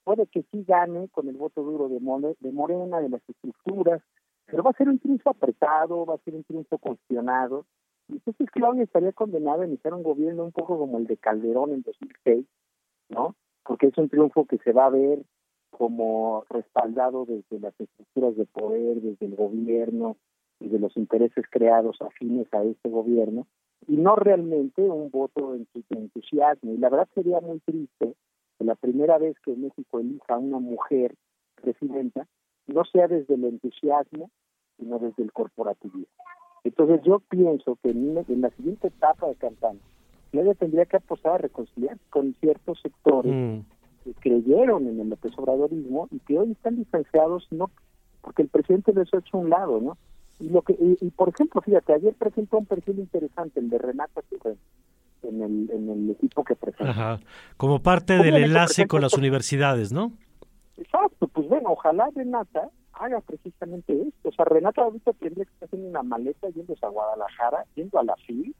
[0.04, 1.98] puede que sí gane con el voto duro de,
[2.40, 4.02] de Morena, de las estructuras,
[4.46, 7.66] pero va a ser un triunfo apretado, va a ser un triunfo cuestionado.
[8.08, 11.82] Entonces Claudia estaría condenada a iniciar un gobierno un poco como el de Calderón en
[11.82, 12.46] 2006,
[13.08, 13.34] ¿no?
[13.64, 15.24] Porque es un triunfo que se va a ver
[15.76, 20.16] como respaldado desde las estructuras de poder, desde el gobierno,
[20.58, 23.46] y de los intereses creados afines a este gobierno,
[23.86, 26.72] y no realmente un voto en su entusiasmo.
[26.72, 28.14] Y la verdad sería muy triste
[28.58, 31.14] que la primera vez que México elija a una mujer
[31.60, 32.26] presidenta
[32.66, 34.30] no sea desde el entusiasmo,
[34.78, 36.06] sino desde el corporativismo.
[36.64, 39.80] Entonces yo pienso que en, la siguiente etapa de campaña,
[40.32, 43.75] ella tendría que apostar a reconciliar con ciertos sectores mm.
[44.06, 47.70] Que creyeron en el López Obradorismo y que hoy están distanciados no
[48.20, 49.96] porque el presidente les ha hecho un lado, ¿no?
[50.40, 54.20] Y, lo que, y, por ejemplo, fíjate, ayer presentó un perfil interesante, el de Renata
[55.22, 56.90] en el, en el equipo que presentó.
[56.90, 57.20] Ajá.
[57.56, 60.12] Como parte del enlace con las universidades, ¿no?
[60.76, 64.28] Exacto, pues bueno, ojalá Renata haga precisamente esto.
[64.28, 68.04] O sea, Renata ahorita tendría que estar haciendo una maleta yendo a Guadalajara, yendo a
[68.04, 68.54] la FIL,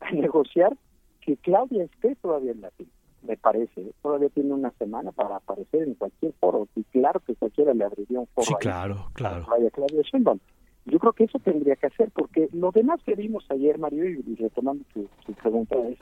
[0.00, 0.76] a negociar
[1.20, 2.88] que Claudia esté todavía en la FIL,
[3.22, 3.92] me parece.
[4.02, 6.68] Todavía tiene una semana para aparecer en cualquier foro.
[6.74, 8.46] Y claro que cualquiera le abriría un foro.
[8.46, 9.46] Sí, claro, claro.
[9.48, 10.38] Vaya Claudia Sheinbaum.
[10.86, 14.34] Yo creo que eso tendría que hacer, porque lo demás que vimos ayer, Mario, y
[14.36, 15.98] retomando tu, pregunta, es,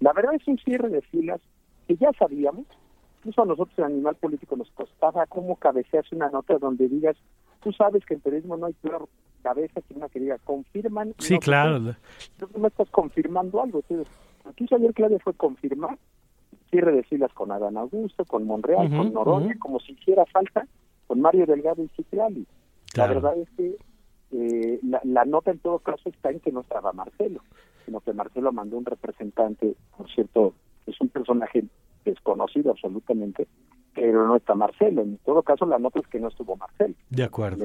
[0.00, 1.40] la verdad es un cierre de filas
[1.86, 2.66] que ya sabíamos,
[3.18, 7.16] incluso a nosotros en Animal Político nos costaba cómo cabecearse una nota donde digas,
[7.62, 9.08] tú sabes que en periodismo no hay peor
[9.42, 11.14] cabeza que una que diga, confirman.
[11.18, 11.78] Sí, claro.
[11.78, 13.80] no estás confirmando algo.
[13.88, 14.12] Entonces,
[14.44, 15.96] aquí ayer Claudia fue confirmar
[16.70, 20.66] cierre de filas con Adán Augusto, con Monreal, con Noroña, como si hiciera falta,
[21.06, 22.46] con Mario Delgado y Citlali.
[22.96, 23.76] La verdad es que
[24.30, 27.40] eh, la, nota en todo caso está en que no estaba Marcelo,
[27.84, 30.52] sino que Marcelo mandó un representante, por cierto,
[30.86, 31.64] es un personaje
[32.04, 33.48] desconocido absolutamente,
[33.98, 35.02] pero no está Marcelo.
[35.02, 36.94] En todo caso, la nota es que no estuvo Marcelo.
[37.10, 37.64] De acuerdo.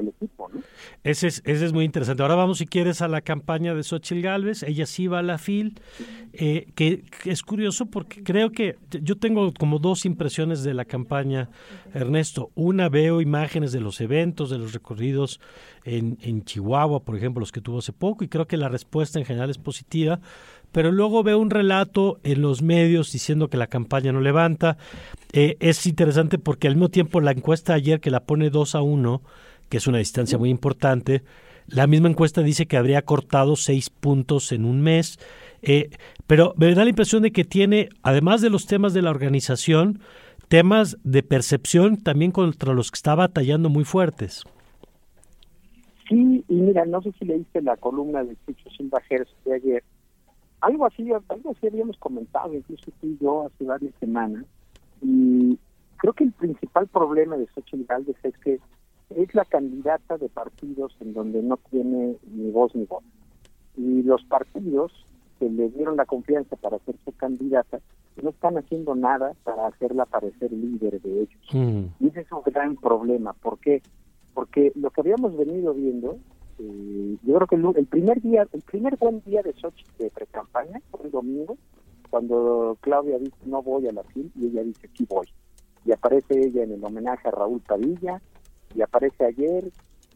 [1.04, 2.22] Ese es, ese es muy interesante.
[2.22, 4.62] Ahora vamos, si quieres, a la campaña de Xochitl Galvez.
[4.64, 5.80] Ella sí va a la FIL,
[6.32, 11.50] eh, que, es curioso porque creo que yo tengo como dos impresiones de la campaña,
[11.92, 12.50] Ernesto.
[12.54, 15.40] Una, veo imágenes de los eventos, de los recorridos
[15.84, 19.18] en, en Chihuahua, por ejemplo, los que tuvo hace poco, y creo que la respuesta
[19.18, 20.18] en general es positiva
[20.74, 24.76] pero luego veo un relato en los medios diciendo que la campaña no levanta.
[25.32, 28.82] Eh, es interesante porque al mismo tiempo la encuesta ayer que la pone 2 a
[28.82, 29.22] 1,
[29.68, 31.22] que es una distancia muy importante,
[31.68, 35.20] la misma encuesta dice que habría cortado 6 puntos en un mes.
[35.62, 35.90] Eh,
[36.26, 40.00] pero me da la impresión de que tiene, además de los temas de la organización,
[40.48, 44.42] temas de percepción también contra los que está batallando muy fuertes.
[46.08, 49.00] Sí, y mira, no sé si leíste la columna de Chicho Silva
[49.44, 49.84] de ayer,
[50.64, 54.44] algo así, algo así habíamos comentado, incluso tú y yo, hace varias semanas.
[55.02, 55.58] Y
[55.98, 58.60] creo que el principal problema de Xochitl Gálvez es que
[59.14, 63.04] es la candidata de partidos en donde no tiene ni voz ni voz.
[63.76, 64.92] Y los partidos
[65.38, 67.80] que le dieron la confianza para ser su candidata
[68.22, 71.42] no están haciendo nada para hacerla parecer líder de ellos.
[71.52, 71.84] Mm.
[72.00, 73.34] Y ese es un gran problema.
[73.34, 73.82] ¿Por qué?
[74.32, 76.16] Porque lo que habíamos venido viendo
[76.58, 80.80] eh, yo creo que el, primer día, el primer buen día de Sochi de pre-campaña
[80.90, 81.56] fue el domingo,
[82.10, 85.26] cuando Claudia dice no voy a la FIL y ella dice aquí voy.
[85.84, 88.20] Y aparece ella en el homenaje a Raúl Padilla
[88.74, 89.70] y aparece ayer,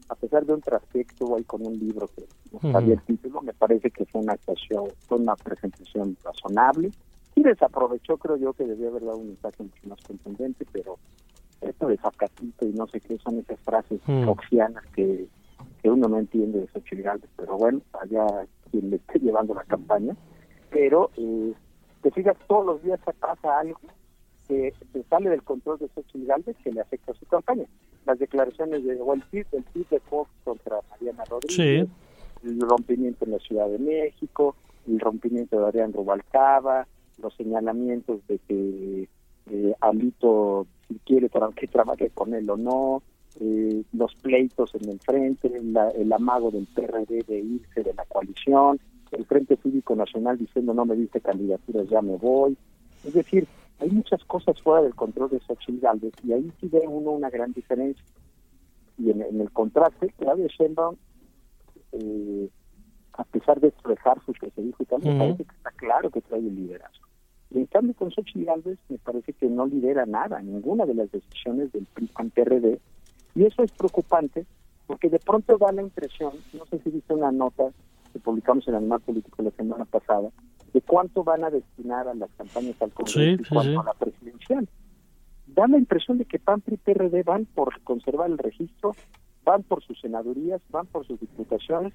[0.07, 3.53] a pesar de un traspecho ahí con un libro que no sabía el título, me
[3.53, 6.91] parece que fue una actuación, fue una presentación razonable.
[7.35, 10.97] Y desaprovechó, creo yo, que debió haber dado un mensaje mucho más contundente, pero
[11.61, 15.27] esto de sacatito y no sé qué son esas frases foxianas que
[15.81, 19.63] que uno no entiende de Xochitl Galvez, pero bueno, allá quien le esté llevando la
[19.63, 20.15] campaña,
[20.69, 21.53] pero eh,
[22.01, 23.79] te fijas, todos los días se pasa algo
[24.47, 27.65] que se sale del control de Xochitl Galvez que le afecta a su campaña.
[28.05, 31.87] Las declaraciones de o el PIB, el de Fox contra Mariana Rodríguez,
[32.43, 34.55] el rompimiento en la Ciudad de México,
[34.87, 36.87] el rompimiento de Adrián Rubalcaba,
[37.21, 39.07] los señalamientos de que
[39.51, 43.03] eh, Alito si quiere que trabaje con él o no,
[43.39, 48.79] eh, los pleitos en el frente, el amago del PRD de irse de la coalición,
[49.11, 52.57] el Frente Cívico Nacional diciendo no me diste candidaturas, ya me voy.
[53.03, 53.47] Es decir,
[53.79, 57.29] hay muchas cosas fuera del control de Xochitl Galvez y ahí sí ve uno una
[57.29, 58.03] gran diferencia.
[58.97, 60.97] Y en, el contraste, Claudia Sheinbaum,
[61.93, 62.49] eh,
[63.13, 66.09] a pesar de dejar su que se dijo y tal, me parece que está claro
[66.09, 67.07] que trae el liderazgo.
[67.51, 71.11] Y en cambio con Xochitl Galvez me parece que no lidera nada, ninguna de las
[71.11, 72.79] decisiones del PRI-PAN-PRD
[73.39, 74.45] y eso es preocupante
[74.85, 77.63] porque de pronto da la impresión, no sé si viste una nota
[78.11, 80.29] que publicamos en Animal Político la semana pasada,
[80.73, 84.67] de cuánto van a destinar a las campañas al Congreso y cuánto a la presidencial.
[85.47, 88.93] Da la impresión de que PAN y PRD van por conservar el registro,
[89.45, 91.93] van por sus senadurías, van por sus diputaciones,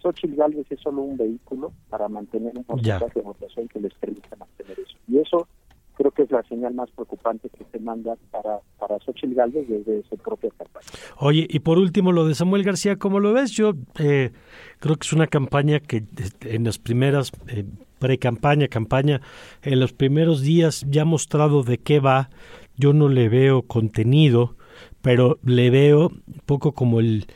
[0.00, 4.36] Xochitl Gálvez es solo un vehículo para mantener un porcentaje de votación que les permita
[4.36, 4.96] mantener eso.
[5.08, 5.48] Y eso
[5.94, 10.02] creo que es la señal más preocupante que se manda para, para Xochitl Galvez desde
[10.08, 10.86] su propia campaña.
[11.18, 13.52] Oye, y por último, lo de Samuel García, ¿cómo lo ves?
[13.52, 14.32] Yo eh,
[14.80, 16.04] creo que es una campaña que
[16.42, 17.64] en las primeras, eh,
[17.98, 19.20] pre-campaña, campaña,
[19.62, 22.30] en los primeros días ya ha mostrado de qué va.
[22.76, 24.56] Yo no le veo contenido,
[25.00, 27.26] pero le veo un poco como el,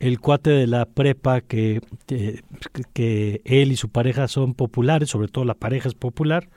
[0.00, 2.40] el cuate de la prepa que, que,
[2.94, 6.48] que él y su pareja son populares, sobre todo la pareja es popular,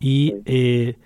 [0.00, 0.96] y eh,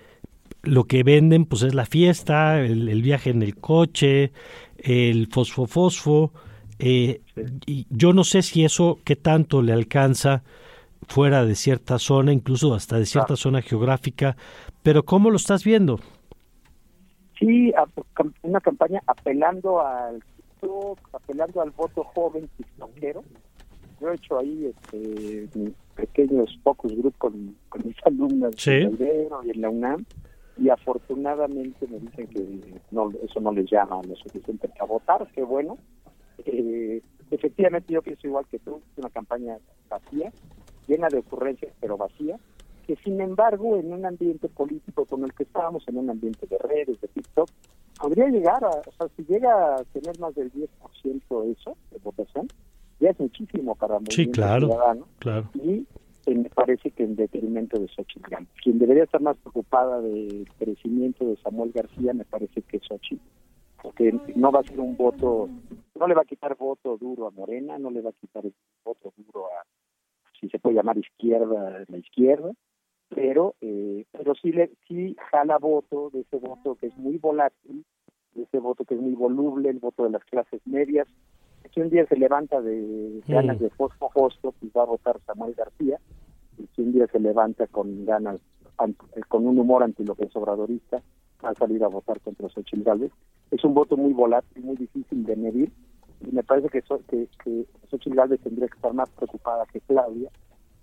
[0.61, 4.31] lo que venden pues es la fiesta, el, viaje en el coche,
[4.77, 6.31] el fosfo-fosfo.
[6.79, 7.21] Eh,
[7.65, 10.43] y yo no sé si eso qué tanto le alcanza
[11.07, 14.35] fuera de cierta zona, incluso hasta de cierta zona geográfica,
[14.81, 15.99] pero ¿cómo lo estás viendo?
[17.39, 17.73] Sí,
[18.43, 20.23] una campaña apelando al
[21.11, 23.23] apelando al voto joven tiktokero.
[24.03, 25.47] Yo he hecho ahí este,
[25.95, 28.97] pequeños pocos grupos con, con mis alumnas en
[29.45, 30.05] y en la UNAM
[30.57, 35.41] y afortunadamente me dicen que no eso no les llama lo suficiente para votar, qué
[35.41, 35.77] bueno.
[36.45, 37.01] Eh,
[37.31, 39.57] efectivamente yo pienso igual que tú, es una campaña
[39.89, 40.33] vacía,
[40.85, 42.37] llena de ocurrencias pero vacía,
[42.85, 46.57] que sin embargo en un ambiente político con el que estábamos, en un ambiente de
[46.57, 47.49] redes, de TikTok,
[48.01, 52.49] podría llegar a, o sea, si llega a tener más del 10% eso de votación,
[53.03, 54.69] ya es muchísimo para muchos sí, claro,
[55.19, 55.49] Claro.
[55.55, 55.85] Y
[56.25, 58.49] eh, me parece que en detrimento de Xochitl Gálvez.
[58.63, 63.21] Quien debería estar más preocupada del crecimiento de Samuel García me parece que es Xochitl,
[63.81, 65.49] porque no va a ser un voto,
[65.99, 68.43] no le va a quitar voto duro a Morena, no le va a quitar
[68.85, 69.65] voto duro a,
[70.39, 72.51] si se puede llamar izquierda, la izquierda,
[73.09, 77.83] pero eh, pero sí le sí jala voto de ese voto que es muy volátil,
[78.33, 81.07] de ese voto que es muy voluble, el voto de las clases medias,
[81.73, 85.53] si un día se levanta de ganas de fosfo fosfo, pues va a votar Samuel
[85.55, 85.99] García,
[86.57, 88.39] y si un día se levanta con ganas,
[89.27, 90.03] con un humor anti
[90.33, 91.01] Obradorista,
[91.43, 93.11] va a salir a votar contra Xochitl Gálvez.
[93.51, 95.71] Es un voto muy volátil, muy difícil de medir,
[96.21, 100.29] y me parece que, que, que Xochitl Gálvez tendría que estar más preocupada que Claudia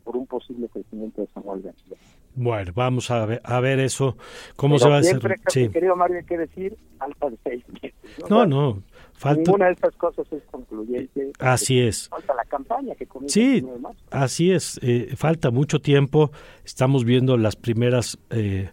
[0.04, 1.96] por un posible crecimiento de Samuel García.
[2.34, 4.16] Bueno, vamos a ver, a ver eso,
[4.56, 5.20] cómo se va a hacer.
[5.48, 5.68] Sí.
[5.68, 7.94] querido Mario, hay que decir falta de seis meses.
[8.28, 8.82] No, no,
[9.20, 9.42] falta...
[9.42, 11.32] Ninguna de estas cosas es concluyente.
[11.38, 12.08] Así es.
[12.08, 13.64] Falta la campaña que comienza Sí,
[14.10, 14.80] así es.
[14.82, 16.30] Eh, falta mucho tiempo.
[16.64, 18.18] Estamos viendo las primeras...
[18.30, 18.70] Eh,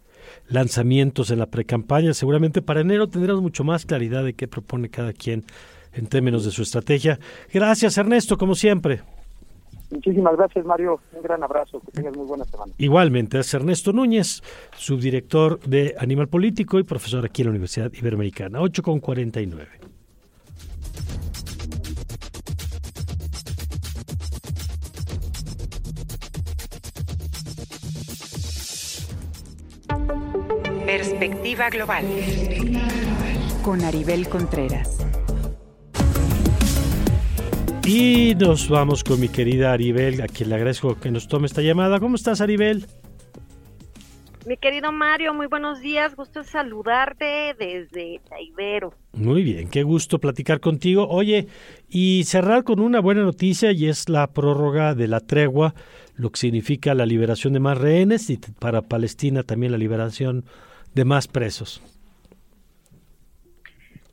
[0.50, 2.14] lanzamientos en la precampaña.
[2.14, 5.46] Seguramente para enero tendremos mucho más claridad de qué propone cada quien
[5.94, 7.20] en términos de su estrategia.
[7.54, 9.02] Gracias, Ernesto, como siempre.
[9.90, 11.00] Muchísimas gracias, Mario.
[11.14, 11.80] Un gran abrazo.
[11.80, 12.74] Que tengas muy buena semana.
[12.78, 14.44] Igualmente, es Ernesto Núñez,
[14.76, 18.60] subdirector de Animal Político y profesor aquí en la Universidad Iberoamericana.
[18.60, 19.87] 8 con 49.
[30.88, 32.06] Perspectiva global.
[33.62, 35.06] Con Aribel Contreras.
[37.86, 41.62] Y nos vamos con mi querida Aribel, a quien le agradezco que nos tome esta
[41.62, 42.00] llamada.
[42.00, 42.86] ¿Cómo estás, Aribel?
[44.46, 46.16] Mi querido Mario, muy buenos días.
[46.16, 48.94] Gusto saludarte desde Ibero.
[49.12, 51.06] Muy bien, qué gusto platicar contigo.
[51.10, 51.48] Oye,
[51.90, 55.76] y cerrar con una buena noticia y es la prórroga de la tregua,
[56.16, 60.46] lo que significa la liberación de más rehenes y para Palestina también la liberación
[60.94, 61.82] de más presos.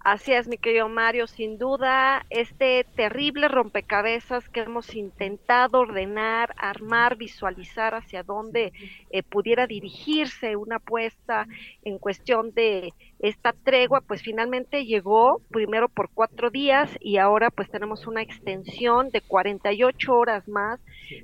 [0.04, 7.16] Así es, mi querido Mario, sin duda, este terrible rompecabezas que hemos intentado ordenar, armar,
[7.16, 8.74] visualizar hacia dónde
[9.08, 11.46] eh, pudiera dirigirse una apuesta
[11.84, 17.70] en cuestión de esta tregua, pues finalmente llegó primero por cuatro días y ahora pues
[17.70, 20.80] tenemos una extensión de 48 horas más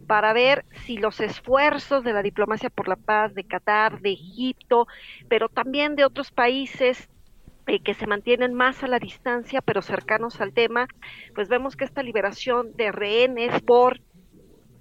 [0.07, 4.87] para ver si los esfuerzos de la diplomacia por la paz de Qatar, de Egipto,
[5.29, 7.11] pero también de otros países
[7.85, 10.89] que se mantienen más a la distancia pero cercanos al tema,
[11.35, 14.01] pues vemos que esta liberación de rehenes por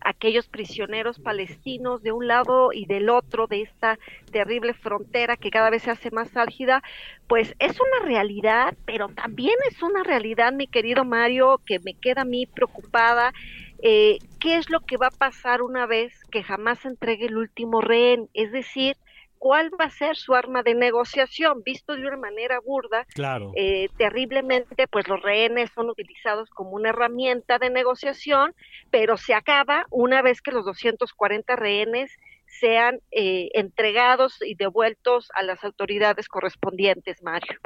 [0.02, 4.00] aquellos prisioneros palestinos de un lado y del otro de esta
[4.32, 6.82] terrible frontera que cada vez se hace más álgida,
[7.28, 12.22] pues es una realidad, pero también es una realidad, mi querido Mario, que me queda
[12.22, 13.34] a mí preocupada.
[13.82, 17.82] Eh, ¿Qué es lo que va a pasar una vez que jamás entregue el último
[17.82, 18.30] rehén?
[18.34, 18.98] Es decir,
[19.40, 23.52] cuál va a ser su arma de negociación, visto de una manera burda, claro.
[23.56, 28.54] Eh, terriblemente, pues los rehenes son utilizados como una herramienta de negociación,
[28.92, 32.12] pero se acaba una vez que los 240 rehenes
[32.60, 37.60] sean eh, entregados y devueltos a las autoridades correspondientes, Mario.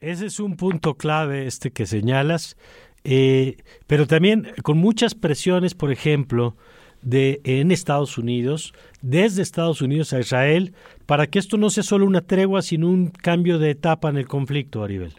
[0.00, 2.56] Ese es un punto clave este que señalas,
[3.04, 3.56] eh,
[3.86, 6.56] pero también con muchas presiones, por ejemplo,
[7.02, 10.74] de en Estados Unidos, desde Estados Unidos a Israel,
[11.06, 14.26] para que esto no sea solo una tregua, sino un cambio de etapa en el
[14.26, 15.14] conflicto, Aribel.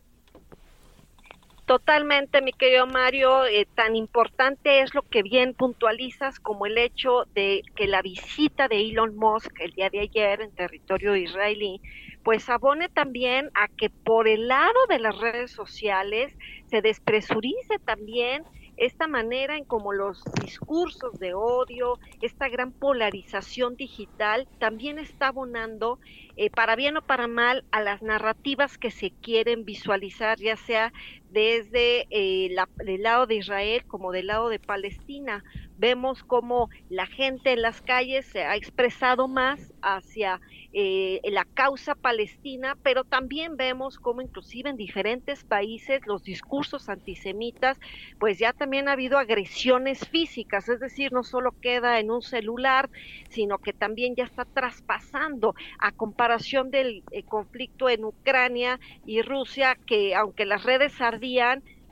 [1.68, 7.26] Totalmente, mi querido Mario, eh, tan importante es lo que bien puntualizas como el hecho
[7.36, 11.82] de que la visita de Elon Musk el día de ayer en territorio israelí,
[12.24, 16.34] pues abone también a que por el lado de las redes sociales
[16.68, 18.44] se despresurice también
[18.78, 26.00] esta manera en como los discursos de odio, esta gran polarización digital también está abonando
[26.36, 30.94] eh, para bien o para mal a las narrativas que se quieren visualizar, ya sea
[31.30, 35.44] desde eh, la, del lado de Israel como del lado de Palestina.
[35.78, 40.40] Vemos cómo la gente en las calles se ha expresado más hacia
[40.74, 47.80] eh, la causa palestina, pero también vemos cómo inclusive en diferentes países los discursos antisemitas,
[48.20, 52.90] pues ya también ha habido agresiones físicas, es decir, no solo queda en un celular,
[53.30, 59.78] sino que también ya está traspasando a comparación del eh, conflicto en Ucrania y Rusia,
[59.86, 60.94] que aunque las redes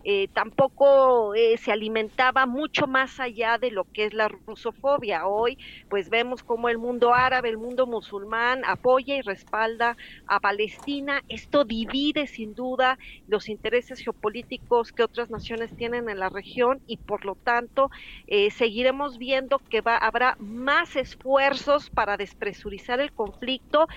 [0.08, 5.26] eh, tampoco eh, se alimentaba mucho más allá de lo que es la rusofobia.
[5.26, 5.58] Hoy,
[5.90, 9.98] pues vemos como el mundo árabe, el mundo musulmán apoya y respalda
[10.28, 11.24] a Palestina.
[11.28, 16.98] Esto divide sin duda los intereses geopolíticos que otras naciones tienen en la región y
[16.98, 17.90] por lo tanto
[18.28, 23.88] eh, seguiremos viendo que va, habrá más esfuerzos para despresurizar el conflicto.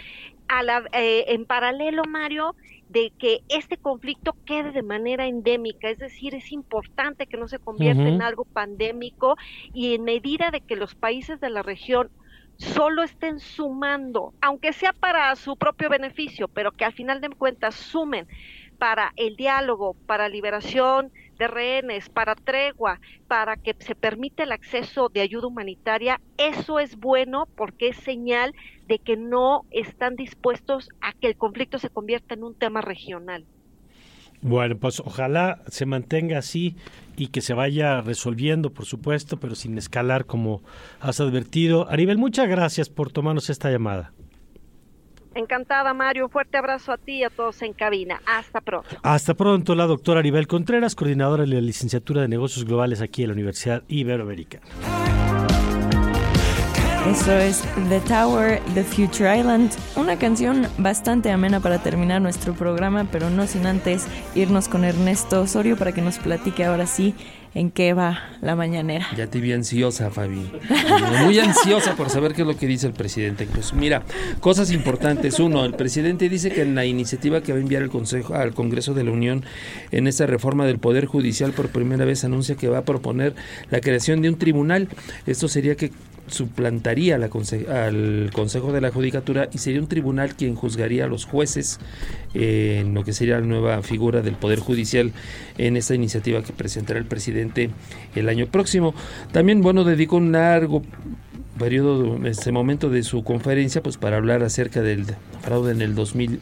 [0.49, 2.55] A la, en paralelo, Mario,
[2.89, 7.59] de que este conflicto quede de manera endémica, es decir, es importante que no se
[7.59, 9.37] convierta en algo pandémico
[9.73, 12.11] y en medida de que los países de la región
[12.57, 17.75] solo estén sumando, aunque sea para su propio beneficio, pero que al final de cuentas
[17.75, 18.27] sumen
[18.79, 25.09] para el diálogo, para liberación de rehenes, para tregua, para que se permita el acceso
[25.09, 28.53] de ayuda humanitaria, eso es bueno porque es señal
[28.89, 33.45] de que no están dispuestos a que el conflicto se convierta en un tema regional.
[34.41, 36.77] Bueno, pues ojalá se mantenga así
[37.17, 40.63] y que se vaya resolviendo, por supuesto, pero sin escalar como
[41.01, 41.91] has advertido.
[41.91, 44.13] Aribel, muchas gracias por tomarnos esta llamada.
[45.35, 46.25] Encantada, Mario.
[46.27, 48.21] Un fuerte abrazo a ti y a todos en cabina.
[48.27, 48.89] Hasta pronto.
[49.03, 53.29] Hasta pronto, la doctora Aribel Contreras, coordinadora de la licenciatura de negocios globales aquí en
[53.29, 54.67] la Universidad Iberoamericana.
[57.07, 63.07] Eso es The Tower, The Future Island, una canción bastante amena para terminar nuestro programa,
[63.11, 67.15] pero no sin antes irnos con Ernesto Osorio para que nos platique ahora sí
[67.55, 69.07] en qué va la mañanera.
[69.17, 70.51] Ya te vi ansiosa, Fabi.
[71.25, 73.47] Muy ansiosa por saber qué es lo que dice el presidente.
[73.47, 74.03] Pues mira,
[74.41, 75.41] cosas importantes.
[75.41, 78.55] Uno, el presidente dice que en la iniciativa que va a enviar el Consejo al
[78.55, 79.45] Congreso de la Unión
[79.93, 83.35] en esta reforma del Poder Judicial por primera vez anuncia que va a proponer
[83.71, 84.89] la creación de un tribunal.
[85.27, 85.91] Esto sería que
[86.31, 91.79] suplantaría al Consejo de la Judicatura y sería un tribunal quien juzgaría a los jueces
[92.35, 95.13] en lo que sería la nueva figura del Poder Judicial
[95.57, 97.71] en esta iniciativa que presentará el presidente
[98.15, 98.95] el año próximo.
[99.33, 100.83] También, bueno, dedicó un largo
[101.59, 105.05] periodo, este momento de su conferencia, pues para hablar acerca del
[105.43, 106.41] fraude en el 2000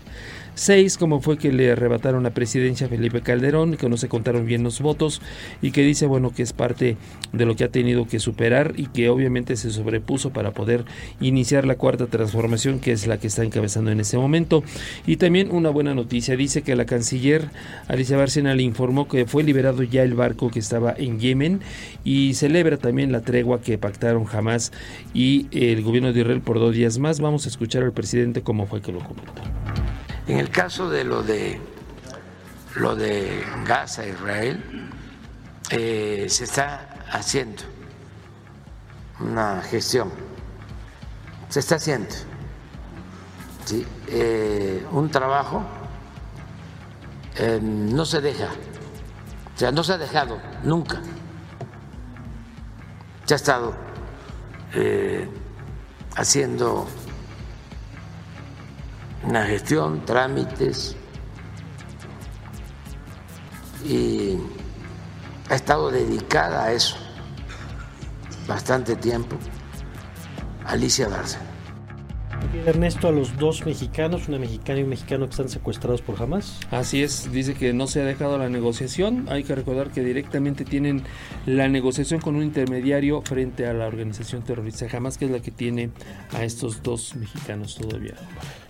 [0.59, 4.47] Seis, como fue que le arrebataron la presidencia a Felipe Calderón, que no se contaron
[4.47, 5.21] bien los votos
[5.61, 6.97] y que dice, bueno, que es parte
[7.35, 10.87] de lo que ha tenido que superar y que obviamente se sobrepuso para poder
[11.21, 14.65] iniciar la cuarta transformación, que es la que está encabezando en este momento.
[15.07, 17.51] Y también una buena noticia, dice que la canciller
[17.87, 21.61] Alicia Bárcena le informó que fue liberado ya el barco que estaba en Yemen
[22.03, 24.73] y celebra también la tregua que pactaron jamás
[25.13, 27.21] y el gobierno de Israel por dos días más.
[27.21, 29.43] Vamos a escuchar al presidente cómo fue que lo comentó.
[30.27, 31.61] En el caso de lo de
[32.75, 34.91] lo de Gaza, Israel,
[35.71, 37.63] eh, se está haciendo
[39.21, 40.11] una gestión,
[41.49, 42.15] se está haciendo
[44.09, 45.65] eh, un trabajo,
[47.37, 48.49] eh, no se deja,
[49.55, 51.01] o sea, no se ha dejado nunca,
[53.25, 53.75] se ha estado
[56.17, 56.87] haciendo
[59.27, 60.95] una gestión, trámites
[63.85, 64.39] y
[65.51, 66.97] ha estado dedicada a eso
[68.47, 69.37] bastante tiempo
[70.65, 71.46] Alicia Barça.
[72.67, 76.61] Ernesto, a los dos mexicanos, una mexicana y un mexicano que están secuestrados por Hamas.
[76.71, 79.27] Así es, dice que no se ha dejado la negociación.
[79.29, 81.03] Hay que recordar que directamente tienen
[81.47, 85.51] la negociación con un intermediario frente a la organización terrorista Hamas, que es la que
[85.51, 85.91] tiene
[86.33, 88.15] a estos dos mexicanos todavía.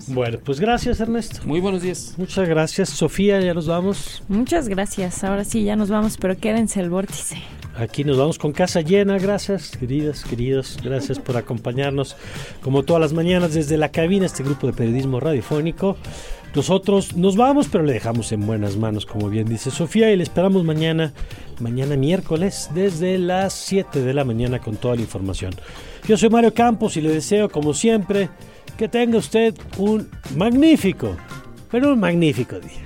[0.09, 1.41] Bueno, pues gracias Ernesto.
[1.45, 2.15] Muy buenos días.
[2.17, 2.91] Muchas gracias.
[2.91, 4.23] Sofía, ya nos vamos.
[4.29, 5.25] Muchas gracias.
[5.25, 7.37] Ahora sí, ya nos vamos, pero quédense el vórtice.
[7.79, 9.19] Aquí nos vamos con casa llena.
[9.19, 10.79] Gracias, queridas, queridos.
[10.83, 12.17] Gracias por acompañarnos
[12.63, 15.97] como todas las mañanas desde la cabina, este grupo de periodismo radiofónico.
[16.55, 20.23] Nosotros nos vamos, pero le dejamos en buenas manos, como bien dice Sofía, y le
[20.23, 21.13] esperamos mañana,
[21.61, 25.55] mañana miércoles, desde las 7 de la mañana con toda la información.
[26.09, 28.31] Yo soy Mario Campos y le deseo, como siempre,
[28.79, 31.15] que tenga usted un magnífico,
[31.71, 32.86] pero un magnífico día.